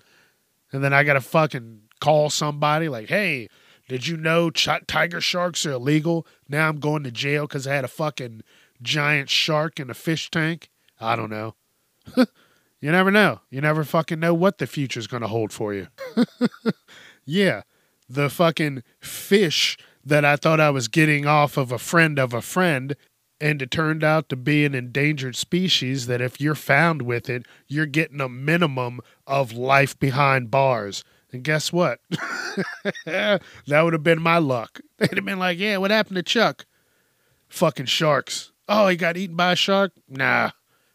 and 0.72 0.84
then 0.84 0.94
I 0.94 1.04
got 1.04 1.14
to 1.14 1.22
fucking 1.22 1.82
call 2.00 2.30
somebody 2.30 2.88
like, 2.88 3.10
hey, 3.10 3.50
did 3.90 4.06
you 4.06 4.16
know 4.16 4.52
ch- 4.52 4.70
tiger 4.88 5.20
sharks 5.20 5.66
are 5.66 5.72
illegal? 5.72 6.28
Now 6.48 6.70
I'm 6.70 6.80
going 6.80 7.04
to 7.04 7.12
jail 7.12 7.48
because 7.48 7.66
I 7.66 7.74
had 7.74 7.84
a 7.84 7.90
fucking 7.90 8.44
giant 8.82 9.30
shark 9.30 9.80
in 9.80 9.90
a 9.90 9.96
fish 9.96 10.30
tank. 10.30 10.70
I 11.00 11.16
don't 11.16 11.32
know. 11.32 11.56
you 12.16 12.92
never 12.92 13.10
know. 13.10 13.42
You 13.50 13.62
never 13.62 13.84
fucking 13.84 14.20
know 14.20 14.36
what 14.36 14.60
the 14.60 14.68
future's 14.68 15.08
going 15.08 15.22
to 15.22 15.28
hold 15.28 15.52
for 15.52 15.74
you. 15.74 15.88
yeah, 17.26 17.64
the 18.08 18.30
fucking 18.30 18.84
fish 19.00 19.78
that 20.06 20.26
I 20.26 20.36
thought 20.36 20.60
I 20.60 20.70
was 20.70 20.88
getting 20.88 21.26
off 21.26 21.58
of 21.58 21.72
a 21.72 21.78
friend 21.78 22.20
of 22.20 22.34
a 22.34 22.42
friend. 22.42 22.96
And 23.40 23.60
it 23.62 23.72
turned 23.72 24.04
out 24.04 24.30
to 24.30 24.36
be 24.36 24.66
an 24.66 24.76
endangered 24.76 25.36
species 25.36 26.06
that 26.06 26.22
if 26.22 26.40
you're 26.40 26.54
found 26.54 27.02
with 27.02 27.28
it, 27.28 27.48
you're 27.68 27.88
getting 27.88 28.22
a 28.22 28.30
minimum 28.30 29.02
of 29.26 29.54
life 29.54 29.98
behind 29.98 30.52
bars. 30.52 31.04
And 31.32 31.44
guess 31.44 31.74
what? 31.74 32.02
that 33.06 33.42
would 33.68 33.94
have 33.94 34.04
been 34.04 34.22
my 34.22 34.38
luck. 34.38 34.80
They'd 35.00 35.16
have 35.16 35.26
been 35.26 35.40
like, 35.40 35.58
yeah, 35.58 35.78
what 35.78 35.90
happened 35.90 36.18
to 36.18 36.24
Chuck? 36.24 36.66
Fucking 37.50 37.88
sharks. 37.88 38.52
Oh, 38.70 38.88
he 38.88 38.96
got 38.96 39.18
eaten 39.18 39.36
by 39.36 39.54
a 39.54 39.56
shark? 39.56 39.94
Nah, 40.08 40.52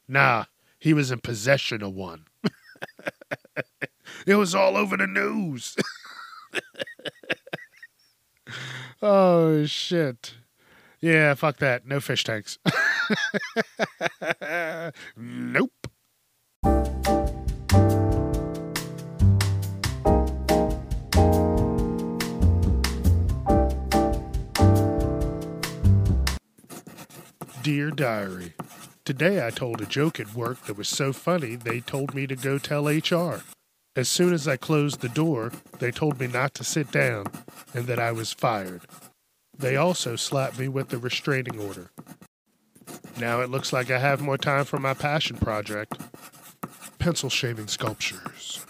nah. 0.07 0.45
He 0.79 0.95
was 0.95 1.11
in 1.11 1.21
possession 1.21 1.83
of 1.83 1.95
one. 1.95 2.27
it 4.27 4.37
was 4.37 4.55
all 4.55 4.77
over 4.77 4.97
the 4.97 5.07
news. 5.07 5.77
Oh 9.03 9.67
shit. 9.67 10.35
Yeah, 11.01 11.35
fuck 11.35 11.59
that. 11.59 11.87
No 11.87 12.01
fish 12.01 12.25
tanks. 12.25 12.59
nope. 15.17 15.73
Dear 27.63 27.91
Diary, 27.91 28.55
Today 29.07 29.47
I 29.47 29.51
told 29.51 29.81
a 29.81 29.87
joke 29.87 30.19
at 30.19 30.35
work 30.35 30.67
that 30.67 30.77
was 30.77 30.89
so 30.89 31.13
funny 31.13 31.55
they 31.55 31.79
told 31.79 32.13
me 32.13 32.27
to 32.27 32.35
go 32.35 32.59
tell 32.59 32.89
HR. 32.89 33.43
As 33.97 34.11
soon 34.11 34.35
as 34.35 34.47
I 34.47 34.59
closed 34.59 35.01
the 35.01 35.09
door, 35.09 35.51
they 35.79 35.91
told 35.91 36.21
me 36.21 36.27
not 36.27 36.53
to 36.55 36.65
sit 36.65 36.93
down 36.93 37.25
and 37.73 37.87
that 37.87 37.99
I 37.99 38.13
was 38.13 38.31
fired. 38.31 38.83
They 39.59 39.77
also 39.77 40.17
slapped 40.17 40.59
me 40.59 40.69
with 40.69 40.91
the 40.91 40.99
restraining 40.99 41.59
order. 41.59 41.91
Now 43.19 43.41
it 43.41 43.49
looks 43.49 43.73
like 43.73 43.91
I 43.91 43.99
have 43.99 44.21
more 44.21 44.37
time 44.37 44.67
for 44.67 44.79
my 44.79 44.93
passion 44.93 45.39
project 45.39 45.99
pencil 46.99 47.31
shaving 47.31 47.69
sculptures. 47.69 48.67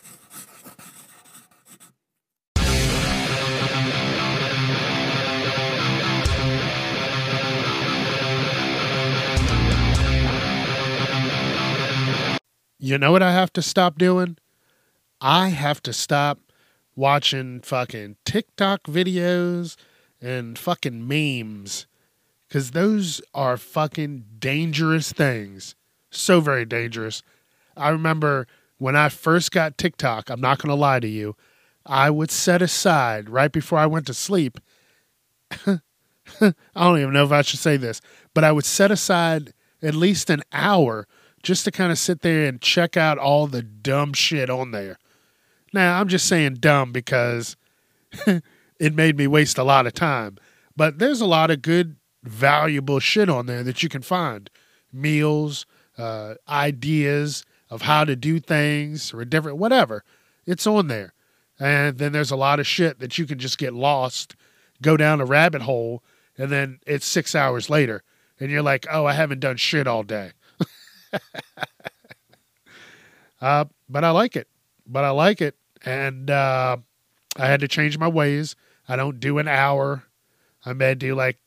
You 12.78 12.98
know 12.98 13.10
what 13.10 13.22
I 13.22 13.32
have 13.32 13.52
to 13.54 13.62
stop 13.62 13.98
doing? 13.98 14.36
I 15.20 15.48
have 15.48 15.82
to 15.84 15.92
stop 15.92 16.40
watching 16.94 17.60
fucking 17.60 18.16
TikTok 18.24 18.84
videos 18.84 19.76
and 20.20 20.58
fucking 20.58 21.06
memes 21.06 21.86
because 22.48 22.72
those 22.72 23.20
are 23.34 23.56
fucking 23.56 24.24
dangerous 24.38 25.12
things. 25.12 25.74
So 26.10 26.40
very 26.40 26.64
dangerous. 26.64 27.22
I 27.76 27.90
remember 27.90 28.46
when 28.78 28.96
I 28.96 29.08
first 29.08 29.52
got 29.52 29.78
TikTok, 29.78 30.30
I'm 30.30 30.40
not 30.40 30.58
going 30.58 30.70
to 30.70 30.80
lie 30.80 31.00
to 31.00 31.08
you, 31.08 31.36
I 31.84 32.10
would 32.10 32.30
set 32.30 32.62
aside 32.62 33.28
right 33.28 33.52
before 33.52 33.78
I 33.78 33.86
went 33.86 34.06
to 34.06 34.14
sleep. 34.14 34.58
I 35.66 36.52
don't 36.74 36.98
even 36.98 37.12
know 37.12 37.24
if 37.24 37.32
I 37.32 37.42
should 37.42 37.60
say 37.60 37.76
this, 37.76 38.00
but 38.34 38.44
I 38.44 38.52
would 38.52 38.64
set 38.64 38.90
aside 38.90 39.52
at 39.82 39.94
least 39.94 40.30
an 40.30 40.42
hour 40.52 41.06
just 41.42 41.64
to 41.64 41.70
kind 41.70 41.92
of 41.92 41.98
sit 41.98 42.22
there 42.22 42.46
and 42.46 42.60
check 42.60 42.96
out 42.96 43.18
all 43.18 43.46
the 43.46 43.62
dumb 43.62 44.12
shit 44.12 44.50
on 44.50 44.72
there. 44.72 44.98
Now, 45.72 46.00
I'm 46.00 46.08
just 46.08 46.26
saying 46.26 46.54
dumb 46.54 46.92
because 46.92 47.56
it 48.26 48.94
made 48.94 49.16
me 49.16 49.26
waste 49.26 49.58
a 49.58 49.64
lot 49.64 49.86
of 49.86 49.94
time. 49.94 50.38
But 50.76 50.98
there's 50.98 51.20
a 51.20 51.26
lot 51.26 51.50
of 51.50 51.62
good, 51.62 51.96
valuable 52.22 52.98
shit 52.98 53.28
on 53.28 53.46
there 53.46 53.62
that 53.62 53.82
you 53.82 53.88
can 53.88 54.02
find 54.02 54.50
meals, 54.92 55.66
uh, 55.98 56.34
ideas 56.48 57.44
of 57.70 57.82
how 57.82 58.04
to 58.04 58.14
do 58.14 58.38
things, 58.38 59.12
or 59.12 59.24
different, 59.24 59.58
whatever. 59.58 60.04
It's 60.46 60.66
on 60.66 60.88
there. 60.88 61.12
And 61.58 61.98
then 61.98 62.12
there's 62.12 62.30
a 62.30 62.36
lot 62.36 62.60
of 62.60 62.66
shit 62.66 62.98
that 63.00 63.18
you 63.18 63.26
can 63.26 63.38
just 63.38 63.58
get 63.58 63.74
lost, 63.74 64.36
go 64.82 64.96
down 64.96 65.20
a 65.20 65.24
rabbit 65.24 65.62
hole, 65.62 66.02
and 66.36 66.50
then 66.50 66.80
it's 66.86 67.06
six 67.06 67.34
hours 67.34 67.70
later. 67.70 68.02
And 68.38 68.50
you're 68.50 68.62
like, 68.62 68.86
oh, 68.90 69.06
I 69.06 69.14
haven't 69.14 69.40
done 69.40 69.56
shit 69.56 69.86
all 69.86 70.02
day. 70.02 70.32
uh, 73.40 73.64
but 73.88 74.04
I 74.04 74.10
like 74.10 74.36
it. 74.36 74.48
But 74.86 75.04
I 75.04 75.10
like 75.10 75.40
it. 75.40 75.56
And 75.84 76.30
uh, 76.30 76.78
I 77.36 77.46
had 77.46 77.60
to 77.60 77.68
change 77.68 77.98
my 77.98 78.08
ways. 78.08 78.56
I 78.88 78.96
don't 78.96 79.20
do 79.20 79.38
an 79.38 79.48
hour. 79.48 80.04
I 80.64 80.72
may 80.72 80.94
do 80.94 81.14
like 81.14 81.38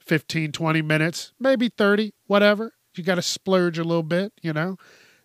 15, 0.00 0.52
20 0.52 0.82
minutes, 0.82 1.32
maybe 1.38 1.68
30, 1.68 2.14
whatever. 2.26 2.72
You 2.94 3.04
got 3.04 3.16
to 3.16 3.22
splurge 3.22 3.78
a 3.78 3.84
little 3.84 4.02
bit, 4.02 4.32
you 4.40 4.52
know? 4.52 4.76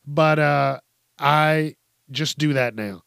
But 0.06 0.40
uh, 0.40 0.80
I 1.20 1.76
just 2.10 2.38
do 2.38 2.54
that 2.54 2.76
now 2.76 3.04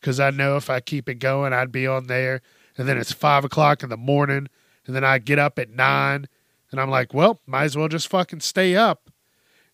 because 0.00 0.20
I 0.20 0.30
know 0.30 0.56
if 0.56 0.70
I 0.70 0.80
keep 0.80 1.08
it 1.08 1.16
going, 1.16 1.52
I'd 1.52 1.72
be 1.72 1.86
on 1.86 2.06
there. 2.06 2.40
And 2.76 2.88
then 2.88 2.96
it's 2.96 3.12
five 3.12 3.44
o'clock 3.44 3.82
in 3.82 3.90
the 3.90 3.96
morning. 3.96 4.48
And 4.86 4.96
then 4.96 5.04
I 5.04 5.18
get 5.18 5.38
up 5.38 5.58
at 5.58 5.70
nine. 5.70 6.28
And 6.70 6.80
I'm 6.80 6.90
like, 6.90 7.12
well, 7.12 7.40
might 7.46 7.64
as 7.64 7.76
well 7.76 7.88
just 7.88 8.08
fucking 8.08 8.40
stay 8.40 8.76
up. 8.76 9.10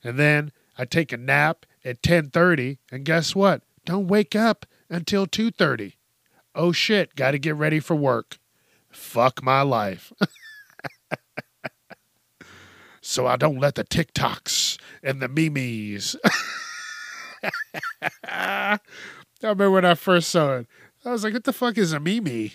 And 0.03 0.19
then 0.19 0.53
I 0.79 0.85
take 0.85 1.13
a 1.13 1.17
nap 1.17 1.67
at 1.85 2.03
10:30 2.03 2.79
and 2.91 3.05
guess 3.05 3.35
what? 3.35 3.63
Don't 3.85 4.09
wake 4.09 4.35
up 4.35 4.67
until 4.89 5.27
2:30. 5.27 5.95
Oh 6.55 6.73
shit, 6.73 7.15
got 7.17 7.33
to 7.33 7.39
get 7.39 7.57
ready 7.57 7.81
for 7.81 7.97
work. 7.97 8.39
Fuck 8.91 9.43
my 9.43 9.63
life. 9.63 10.13
so 13.01 13.27
I 13.27 13.37
don't 13.37 13.59
let 13.59 13.75
the 13.75 13.85
TikToks 13.85 14.79
and 15.03 15.21
the 15.21 15.29
memes. 15.29 16.17
I 18.25 18.79
remember 19.43 19.71
when 19.71 19.85
I 19.85 19.95
first 19.95 20.31
saw 20.31 20.59
it. 20.59 20.67
I 21.05 21.11
was 21.11 21.25
like, 21.25 21.35
what 21.35 21.45
the 21.45 21.53
fuck 21.53 21.77
is 21.77 21.93
a 21.93 22.01
meme? 22.01 22.25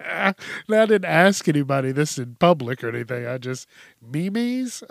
now, 0.00 0.32
I 0.70 0.86
didn't 0.86 1.04
ask 1.04 1.46
anybody 1.48 1.92
this 1.92 2.16
in 2.16 2.36
public 2.36 2.82
or 2.82 2.88
anything. 2.88 3.26
I 3.26 3.36
just, 3.36 3.68
memes? 4.00 4.82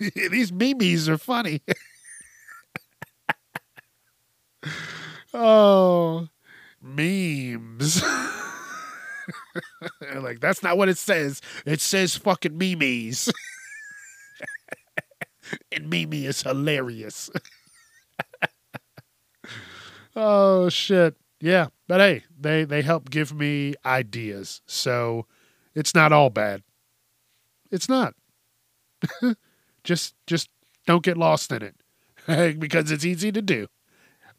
These 0.00 0.52
memes 0.52 1.08
are 1.08 1.18
funny. 1.18 1.62
Oh, 5.34 6.28
memes. 6.80 8.02
like, 10.16 10.40
that's 10.40 10.62
not 10.62 10.78
what 10.78 10.88
it 10.88 10.98
says. 10.98 11.42
It 11.66 11.80
says 11.80 12.16
fucking 12.16 12.56
memes. 12.56 13.30
and 15.72 15.88
Mimi 15.88 16.26
is 16.26 16.42
hilarious. 16.42 17.30
oh, 20.16 20.68
shit. 20.68 21.16
Yeah. 21.40 21.68
But 21.86 22.00
hey, 22.00 22.24
they, 22.38 22.64
they 22.64 22.82
help 22.82 23.10
give 23.10 23.34
me 23.34 23.74
ideas. 23.84 24.62
So 24.66 25.26
it's 25.74 25.94
not 25.94 26.12
all 26.12 26.30
bad. 26.30 26.62
It's 27.70 27.88
not. 27.88 28.14
just 29.84 30.14
just 30.26 30.48
don't 30.86 31.04
get 31.04 31.16
lost 31.16 31.52
in 31.52 31.62
it 31.62 32.58
because 32.58 32.90
it's 32.90 33.04
easy 33.04 33.30
to 33.30 33.40
do. 33.40 33.68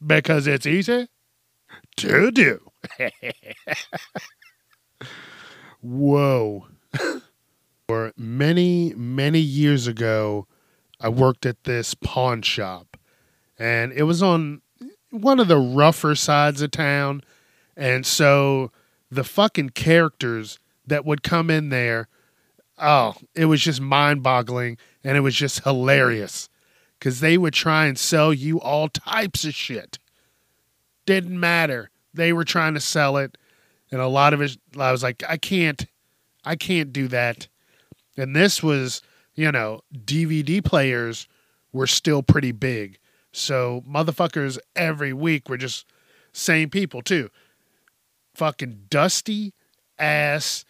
Because 0.06 0.48
it's 0.48 0.66
easy 0.66 1.08
to 1.98 2.32
do. 2.32 2.72
Whoa. 5.82 6.68
For 7.88 8.14
many, 8.16 8.94
many 8.96 9.40
years 9.40 9.88
ago, 9.88 10.48
I 11.00 11.10
worked 11.10 11.46
at 11.46 11.64
this 11.64 11.96
pawn 11.96 12.42
shop, 12.42 12.98
and 13.58 13.92
it 13.94 14.04
was 14.04 14.22
on 14.22 14.62
one 15.12 15.40
of 15.40 15.48
the 15.48 15.58
rougher 15.58 16.16
sides 16.16 16.62
of 16.62 16.72
town. 16.72 17.22
And 17.76 18.06
so 18.06 18.72
the 19.10 19.24
fucking 19.24 19.70
characters 19.70 20.60
that 20.86 21.06
would 21.06 21.24
come 21.24 21.50
in 21.50 21.70
there, 21.70 22.08
oh, 22.78 23.16
it 23.36 23.46
was 23.46 23.62
just 23.62 23.82
mind 23.82 24.24
boggling 24.24 24.78
and 25.04 25.18
it 25.18 25.22
was 25.22 25.36
just 25.36 25.64
hilarious 25.64 26.50
because 27.00 27.22
they 27.22 27.38
would 27.38 27.54
try 27.54 27.86
and 27.86 27.98
sell 27.98 28.34
you 28.34 28.60
all 28.60 28.90
types 28.90 29.46
of 29.46 29.56
shit. 29.56 29.98
Didn't 31.06 31.40
matter. 31.40 31.90
They 32.14 32.34
were 32.34 32.44
trying 32.44 32.74
to 32.74 32.80
sell 32.80 33.18
it. 33.18 33.38
And 33.92 34.02
a 34.02 34.08
lot 34.08 34.34
of 34.34 34.42
it, 34.42 34.58
I 34.78 34.92
was 34.92 35.02
like, 35.02 35.24
I 35.28 35.38
can't, 35.38 35.86
I 36.44 36.56
can't 36.56 36.92
do 36.92 37.08
that. 37.08 37.48
And 38.18 38.36
this 38.36 38.62
was, 38.62 39.02
you 39.34 39.52
know, 39.52 39.82
DVD 39.96 40.64
players 40.64 41.28
were 41.72 41.88
still 41.88 42.22
pretty 42.22 42.52
big. 42.52 43.00
So 43.32 43.84
motherfuckers 43.90 44.60
every 44.76 45.14
week 45.14 45.50
were 45.50 45.58
just 45.58 45.86
same 46.34 46.70
people 46.70 47.02
too. 47.02 47.30
Fucking 48.36 48.86
dusty 48.90 49.54
ass 49.98 50.66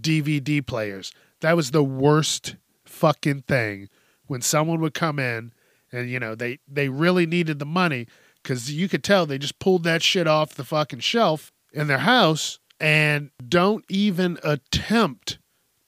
DVD 0.00 0.64
players. 0.64 1.12
That 1.40 1.56
was 1.56 1.70
the 1.70 1.82
worst 1.82 2.56
fucking 2.84 3.42
thing 3.42 3.88
when 4.26 4.42
someone 4.42 4.80
would 4.80 4.94
come 4.94 5.18
in 5.18 5.52
and 5.92 6.10
you 6.10 6.18
know 6.18 6.34
they 6.34 6.58
they 6.68 6.88
really 6.88 7.26
needed 7.26 7.58
the 7.58 7.66
money 7.66 8.06
because 8.42 8.72
you 8.72 8.88
could 8.88 9.04
tell 9.04 9.26
they 9.26 9.38
just 9.38 9.58
pulled 9.58 9.84
that 9.84 10.02
shit 10.02 10.26
off 10.26 10.54
the 10.54 10.64
fucking 10.64 11.00
shelf 11.00 11.52
in 11.72 11.86
their 11.86 11.98
house 11.98 12.58
and 12.80 13.30
don't 13.46 13.84
even 13.88 14.38
attempt 14.42 15.38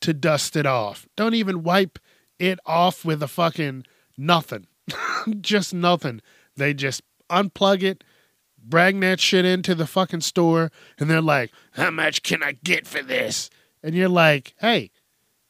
to 0.03 0.13
dust 0.13 0.57
it 0.57 0.67
off. 0.67 1.07
Don't 1.17 1.35
even 1.35 1.63
wipe 1.63 1.99
it 2.39 2.59
off 2.67 3.05
with 3.05 3.23
a 3.23 3.29
fucking 3.29 3.85
nothing. 4.19 4.67
just 5.41 5.73
nothing. 5.73 6.21
They 6.57 6.75
just 6.75 7.03
unplug 7.31 7.83
it, 7.83 8.05
bring 8.59 9.01
that 9.01 9.21
shit 9.21 9.45
into 9.45 9.75
the 9.75 9.87
fucking 9.87 10.21
store, 10.21 10.71
and 10.99 11.09
they're 11.09 11.23
like, 11.23 11.51
How 11.73 11.91
much 11.91 12.23
can 12.23 12.43
I 12.43 12.53
get 12.65 12.87
for 12.87 13.03
this? 13.03 13.49
And 13.83 13.95
you're 13.95 14.09
like, 14.09 14.55
Hey, 14.59 14.91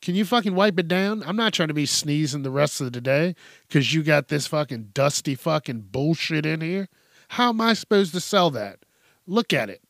can 0.02 0.16
you 0.16 0.24
fucking 0.24 0.56
wipe 0.56 0.78
it 0.80 0.88
down? 0.88 1.22
I'm 1.24 1.36
not 1.36 1.52
trying 1.52 1.68
to 1.68 1.74
be 1.74 1.86
sneezing 1.86 2.42
the 2.42 2.50
rest 2.50 2.80
of 2.80 2.92
the 2.92 3.00
day 3.00 3.36
because 3.68 3.94
you 3.94 4.02
got 4.02 4.28
this 4.28 4.48
fucking 4.48 4.90
dusty 4.92 5.36
fucking 5.36 5.86
bullshit 5.92 6.44
in 6.44 6.60
here. 6.60 6.88
How 7.28 7.50
am 7.50 7.60
I 7.60 7.72
supposed 7.74 8.12
to 8.14 8.20
sell 8.20 8.50
that? 8.50 8.80
Look 9.28 9.52
at 9.52 9.70
it. 9.70 9.80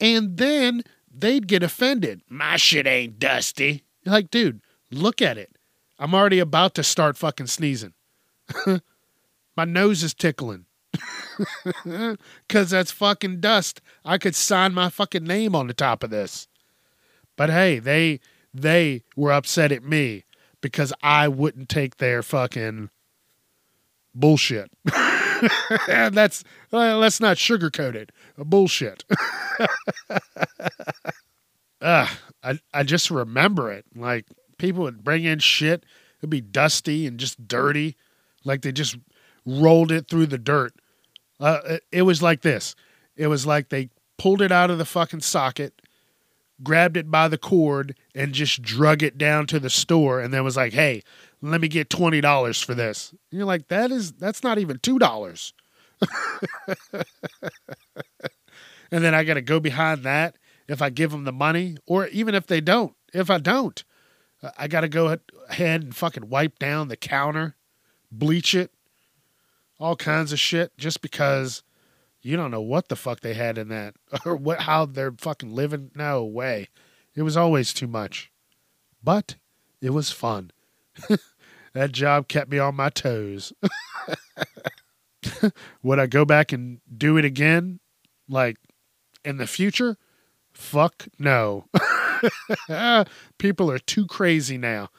And 0.00 0.38
then 0.38 0.82
they'd 1.14 1.46
get 1.46 1.62
offended. 1.62 2.22
My 2.30 2.56
shit 2.56 2.86
ain't 2.86 3.18
dusty. 3.18 3.84
Like, 4.06 4.30
dude, 4.30 4.62
look 4.90 5.20
at 5.20 5.36
it. 5.36 5.56
I'm 5.98 6.14
already 6.14 6.38
about 6.38 6.74
to 6.76 6.82
start 6.82 7.18
fucking 7.18 7.48
sneezing. 7.48 7.92
My 9.56 9.64
nose 9.64 10.02
is 10.02 10.14
tickling. 10.14 10.64
Cause 12.48 12.70
that's 12.70 12.90
fucking 12.90 13.40
dust. 13.40 13.82
I 14.04 14.16
could 14.18 14.34
sign 14.34 14.72
my 14.72 14.88
fucking 14.88 15.24
name 15.24 15.54
on 15.54 15.66
the 15.66 15.74
top 15.74 16.02
of 16.02 16.10
this. 16.10 16.48
But 17.36 17.50
hey, 17.50 17.78
they 17.78 18.20
they 18.52 19.02
were 19.16 19.32
upset 19.32 19.72
at 19.72 19.82
me 19.84 20.24
because 20.60 20.92
I 21.02 21.28
wouldn't 21.28 21.68
take 21.68 21.96
their 21.98 22.22
fucking 22.22 22.90
bullshit. 24.14 24.70
that's 25.86 26.44
uh, 26.72 26.96
let's 26.96 27.20
not 27.20 27.36
sugarcoat 27.36 27.94
it. 27.94 28.10
Bullshit. 28.36 29.04
I 31.80 32.08
I 32.74 32.82
just 32.82 33.10
remember 33.10 33.70
it. 33.72 33.84
Like 33.94 34.26
people 34.58 34.82
would 34.82 35.04
bring 35.04 35.24
in 35.24 35.38
shit. 35.38 35.84
It'd 36.20 36.30
be 36.30 36.40
dusty 36.40 37.06
and 37.06 37.18
just 37.18 37.46
dirty, 37.46 37.96
like 38.44 38.62
they 38.62 38.72
just 38.72 38.96
rolled 39.46 39.92
it 39.92 40.08
through 40.08 40.26
the 40.26 40.38
dirt. 40.38 40.74
Uh, 41.38 41.60
it, 41.64 41.84
it 41.92 42.02
was 42.02 42.22
like 42.22 42.42
this. 42.42 42.74
It 43.16 43.28
was 43.28 43.46
like 43.46 43.68
they 43.68 43.90
pulled 44.16 44.42
it 44.42 44.50
out 44.50 44.70
of 44.70 44.78
the 44.78 44.84
fucking 44.84 45.20
socket 45.20 45.80
grabbed 46.62 46.96
it 46.96 47.10
by 47.10 47.28
the 47.28 47.38
cord 47.38 47.96
and 48.14 48.32
just 48.32 48.62
drug 48.62 49.02
it 49.02 49.18
down 49.18 49.46
to 49.46 49.60
the 49.60 49.70
store 49.70 50.20
and 50.20 50.32
then 50.32 50.44
was 50.44 50.56
like, 50.56 50.72
"Hey, 50.72 51.02
let 51.40 51.60
me 51.60 51.68
get 51.68 51.88
$20 51.88 52.62
for 52.62 52.74
this." 52.74 53.10
And 53.30 53.38
you're 53.38 53.46
like, 53.46 53.68
"That 53.68 53.90
is 53.90 54.12
that's 54.12 54.42
not 54.42 54.58
even 54.58 54.78
$2." 54.78 55.52
and 58.90 59.04
then 59.04 59.14
I 59.14 59.24
got 59.24 59.34
to 59.34 59.42
go 59.42 59.60
behind 59.60 60.02
that 60.04 60.36
if 60.68 60.82
I 60.82 60.90
give 60.90 61.10
them 61.10 61.24
the 61.24 61.32
money 61.32 61.76
or 61.86 62.06
even 62.08 62.34
if 62.34 62.46
they 62.46 62.60
don't. 62.60 62.94
If 63.14 63.30
I 63.30 63.38
don't, 63.38 63.82
I 64.58 64.68
got 64.68 64.82
to 64.82 64.88
go 64.88 65.16
ahead 65.48 65.82
and 65.82 65.96
fucking 65.96 66.28
wipe 66.28 66.58
down 66.58 66.88
the 66.88 66.96
counter, 66.96 67.56
bleach 68.12 68.54
it, 68.54 68.70
all 69.80 69.96
kinds 69.96 70.32
of 70.32 70.38
shit 70.38 70.76
just 70.76 71.00
because 71.00 71.62
you 72.28 72.36
don't 72.36 72.50
know 72.50 72.60
what 72.60 72.88
the 72.88 72.96
fuck 72.96 73.20
they 73.20 73.32
had 73.32 73.56
in 73.56 73.68
that 73.68 73.94
or 74.26 74.36
what 74.36 74.60
how 74.60 74.84
they're 74.84 75.14
fucking 75.16 75.54
living. 75.54 75.90
No 75.94 76.22
way. 76.24 76.68
It 77.14 77.22
was 77.22 77.38
always 77.38 77.72
too 77.72 77.86
much. 77.86 78.30
But 79.02 79.36
it 79.80 79.90
was 79.90 80.10
fun. 80.10 80.50
that 81.72 81.92
job 81.92 82.28
kept 82.28 82.50
me 82.50 82.58
on 82.58 82.74
my 82.74 82.90
toes. 82.90 83.54
Would 85.82 85.98
I 85.98 86.06
go 86.06 86.26
back 86.26 86.52
and 86.52 86.80
do 86.94 87.16
it 87.16 87.24
again? 87.24 87.80
Like 88.28 88.58
in 89.24 89.38
the 89.38 89.46
future? 89.46 89.96
Fuck 90.52 91.06
no. 91.18 91.64
People 93.38 93.70
are 93.70 93.78
too 93.78 94.06
crazy 94.06 94.58
now. 94.58 94.90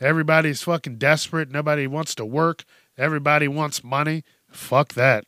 Everybody's 0.00 0.62
fucking 0.62 0.98
desperate. 0.98 1.50
Nobody 1.50 1.88
wants 1.88 2.14
to 2.14 2.24
work. 2.24 2.64
Everybody 2.96 3.48
wants 3.48 3.82
money. 3.82 4.22
Fuck 4.52 4.92
that. 4.94 5.24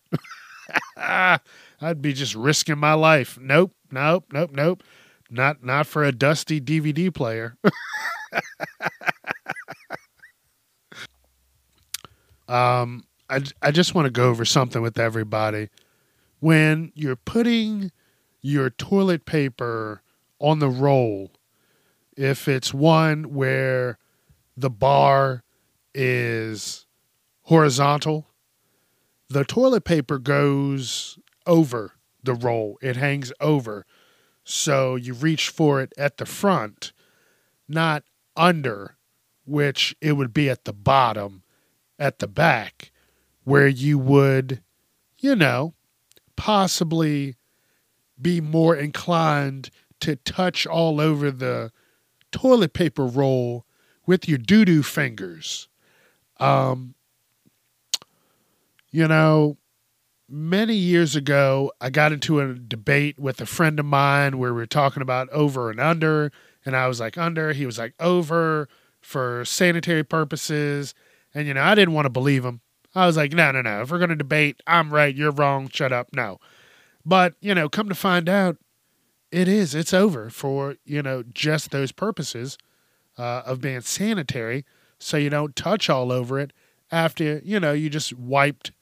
I'd 0.97 2.03
be 2.03 2.13
just 2.13 2.35
risking 2.35 2.79
my 2.79 2.95
life. 2.95 3.39
Nope, 3.41 3.73
nope, 3.91 4.27
nope, 4.33 4.51
nope. 4.53 4.83
Not 5.31 5.63
not 5.63 5.87
for 5.87 6.05
a 6.05 6.13
dusty 6.13 6.61
DVD 6.61 7.13
player. 7.13 7.57
um, 12.49 13.05
I 13.29 13.43
I 13.63 13.71
just 13.71 13.95
want 13.95 14.07
to 14.07 14.11
go 14.11 14.29
over 14.29 14.45
something 14.45 14.83
with 14.83 14.99
everybody. 14.99 15.69
When 16.41 16.93
you're 16.95 17.17
putting 17.17 17.91
your 18.41 18.71
toilet 18.71 19.27
paper 19.27 20.03
on 20.39 20.61
the 20.61 20.69
roll, 20.69 21.33
if 22.17 22.49
it's 22.49 22.73
one 22.73 23.35
where 23.35 23.99
the 24.57 24.71
bar 24.71 25.43
is 25.95 26.87
horizontal, 27.43 28.29
the 29.29 29.45
toilet 29.45 29.85
paper 29.85 30.19
goes 30.19 31.19
over 31.47 31.93
the 32.23 32.35
roll. 32.35 32.79
It 32.81 32.97
hangs 32.97 33.33
over. 33.41 33.85
So 34.45 34.97
you 34.97 35.13
reach 35.15 35.51
for 35.51 35.83
it 35.83 35.93
at 35.99 36.17
the 36.17 36.27
front, 36.27 36.93
not 37.69 38.05
under, 38.37 38.97
which 39.45 39.95
it 40.01 40.13
would 40.13 40.33
be 40.33 40.49
at 40.49 40.65
the 40.65 40.73
bottom, 40.73 41.43
at 41.99 42.19
the 42.19 42.27
back, 42.27 42.91
where 43.45 43.69
you 43.69 43.99
would, 43.99 44.63
you 45.19 45.37
know, 45.37 45.75
possibly 46.37 47.37
be 48.21 48.41
more 48.41 48.75
inclined 48.77 49.71
to 50.01 50.17
touch 50.17 50.67
all 50.67 51.01
over 51.01 51.31
the 51.31 51.73
toilet 52.31 52.73
paper 52.73 53.07
roll 53.07 53.65
with 54.07 54.29
your 54.29 54.39
doo 54.39 54.65
doo 54.65 54.83
fingers. 54.83 55.69
Um, 56.39 56.95
you 58.91 59.09
know, 59.09 59.57
many 60.29 60.75
years 60.75 61.17
ago, 61.17 61.73
I 61.81 61.91
got 61.91 62.13
into 62.13 62.41
a 62.41 62.55
debate 62.55 63.19
with 63.19 63.41
a 63.41 63.47
friend 63.47 63.79
of 63.79 63.87
mine 63.87 64.39
where 64.39 64.53
we 64.53 64.61
were 64.61 64.67
talking 64.67 65.03
about 65.03 65.29
over 65.31 65.71
and 65.71 65.81
under, 65.81 66.33
and 66.65 66.77
I 66.77 66.87
was 66.87 67.01
like 67.01 67.17
under, 67.17 67.53
he 67.53 67.67
was 67.67 67.79
like 67.79 67.95
over 67.99 68.69
for 69.01 69.45
sanitary 69.45 70.05
purposes. 70.05 70.95
And, 71.35 71.47
you 71.47 71.55
know, 71.55 71.63
I 71.63 71.75
didn't 71.75 71.95
want 71.95 72.07
to 72.07 72.11
believe 72.11 72.45
him. 72.45 72.61
I 72.95 73.07
was 73.07 73.17
like, 73.17 73.33
no, 73.33 73.51
no, 73.53 73.63
no. 73.63 73.83
If 73.83 73.91
we're 73.91 73.99
going 73.99 74.11
to 74.11 74.17
debate, 74.17 74.61
I'm 74.67 74.93
right, 74.93 75.15
you're 75.15 75.31
wrong, 75.31 75.69
shut 75.69 75.93
up. 75.93 76.09
No. 76.13 76.41
But, 77.05 77.35
you 77.41 77.55
know, 77.55 77.69
come 77.69 77.89
to 77.89 77.95
find 77.95 78.29
out, 78.29 78.57
it 79.31 79.47
is. 79.47 79.75
It's 79.75 79.95
over 79.95 80.31
for, 80.31 80.77
you 80.85 81.03
know, 81.03 81.23
just 81.23 81.71
those 81.71 81.93
purposes 81.93 82.59
uh, 83.17 83.43
of 83.45 83.61
being 83.61 83.83
sanitary. 83.83 84.65
So 84.99 85.17
you 85.17 85.31
don't 85.31 85.55
touch 85.55 85.89
all 85.89 86.11
over 86.11 86.39
it 86.41 86.53
after, 86.91 87.41
you 87.45 87.61
know, 87.61 87.73
you 87.73 87.91
just 87.91 88.15
wiped 88.15 88.73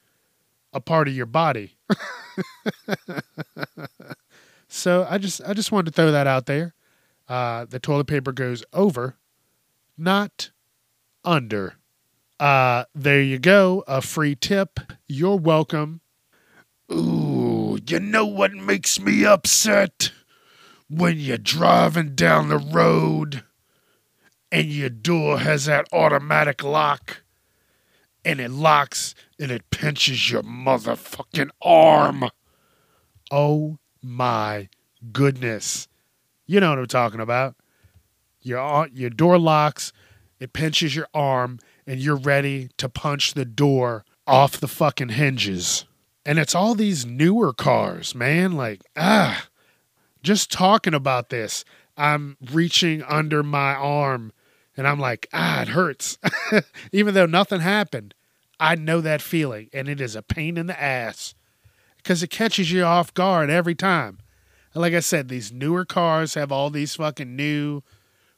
a 0.76 0.80
part 0.80 1.08
of 1.08 1.16
your 1.16 1.26
body. 1.26 1.78
so 4.68 5.06
I 5.08 5.16
just 5.16 5.40
I 5.46 5.54
just 5.54 5.72
wanted 5.72 5.86
to 5.86 5.96
throw 5.96 6.12
that 6.12 6.26
out 6.26 6.44
there. 6.44 6.74
Uh, 7.26 7.64
the 7.64 7.80
toilet 7.80 8.06
paper 8.06 8.30
goes 8.30 8.62
over, 8.74 9.16
not 9.96 10.50
under. 11.24 11.76
Uh, 12.38 12.84
there 12.94 13.22
you 13.22 13.38
go. 13.38 13.82
A 13.88 14.02
free 14.02 14.36
tip. 14.36 14.78
You're 15.08 15.38
welcome. 15.38 16.02
Ooh, 16.92 17.78
you 17.84 17.98
know 17.98 18.26
what 18.26 18.52
makes 18.52 19.00
me 19.00 19.24
upset? 19.24 20.12
When 20.88 21.18
you're 21.18 21.38
driving 21.38 22.14
down 22.14 22.48
the 22.48 22.58
road 22.58 23.42
and 24.52 24.66
your 24.68 24.90
door 24.90 25.38
has 25.38 25.64
that 25.64 25.88
automatic 25.92 26.62
lock 26.62 27.22
and 28.26 28.40
it 28.40 28.50
locks 28.50 29.14
and 29.38 29.52
it 29.52 29.70
pinches 29.70 30.30
your 30.30 30.42
motherfucking 30.42 31.50
arm. 31.62 32.24
Oh 33.30 33.78
my 34.02 34.68
goodness. 35.12 35.86
You 36.44 36.58
know 36.58 36.70
what 36.70 36.80
I'm 36.80 36.86
talking 36.86 37.20
about. 37.20 37.54
Your, 38.40 38.88
your 38.92 39.10
door 39.10 39.38
locks, 39.38 39.92
it 40.40 40.52
pinches 40.52 40.94
your 40.94 41.08
arm, 41.14 41.60
and 41.86 42.00
you're 42.00 42.16
ready 42.16 42.68
to 42.78 42.88
punch 42.88 43.34
the 43.34 43.44
door 43.44 44.04
off 44.26 44.58
the 44.58 44.68
fucking 44.68 45.10
hinges. 45.10 45.84
And 46.24 46.38
it's 46.40 46.54
all 46.54 46.74
these 46.74 47.06
newer 47.06 47.52
cars, 47.52 48.12
man. 48.14 48.52
Like, 48.52 48.82
ah, 48.96 49.46
just 50.24 50.50
talking 50.50 50.94
about 50.94 51.30
this, 51.30 51.64
I'm 51.96 52.36
reaching 52.52 53.04
under 53.04 53.44
my 53.44 53.74
arm 53.74 54.32
and 54.76 54.86
I'm 54.86 55.00
like, 55.00 55.28
ah, 55.32 55.62
it 55.62 55.68
hurts. 55.68 56.18
Even 56.92 57.14
though 57.14 57.26
nothing 57.26 57.60
happened, 57.60 58.14
I 58.58 58.74
know 58.74 59.00
that 59.00 59.22
feeling, 59.22 59.68
and 59.72 59.88
it 59.88 60.00
is 60.00 60.16
a 60.16 60.22
pain 60.22 60.56
in 60.56 60.66
the 60.66 60.80
ass 60.80 61.34
because 61.98 62.22
it 62.22 62.30
catches 62.30 62.70
you 62.70 62.84
off 62.84 63.12
guard 63.12 63.50
every 63.50 63.74
time. 63.74 64.18
And 64.72 64.80
like 64.80 64.94
I 64.94 65.00
said, 65.00 65.28
these 65.28 65.52
newer 65.52 65.84
cars 65.84 66.34
have 66.34 66.52
all 66.52 66.70
these 66.70 66.96
fucking 66.96 67.34
new 67.34 67.82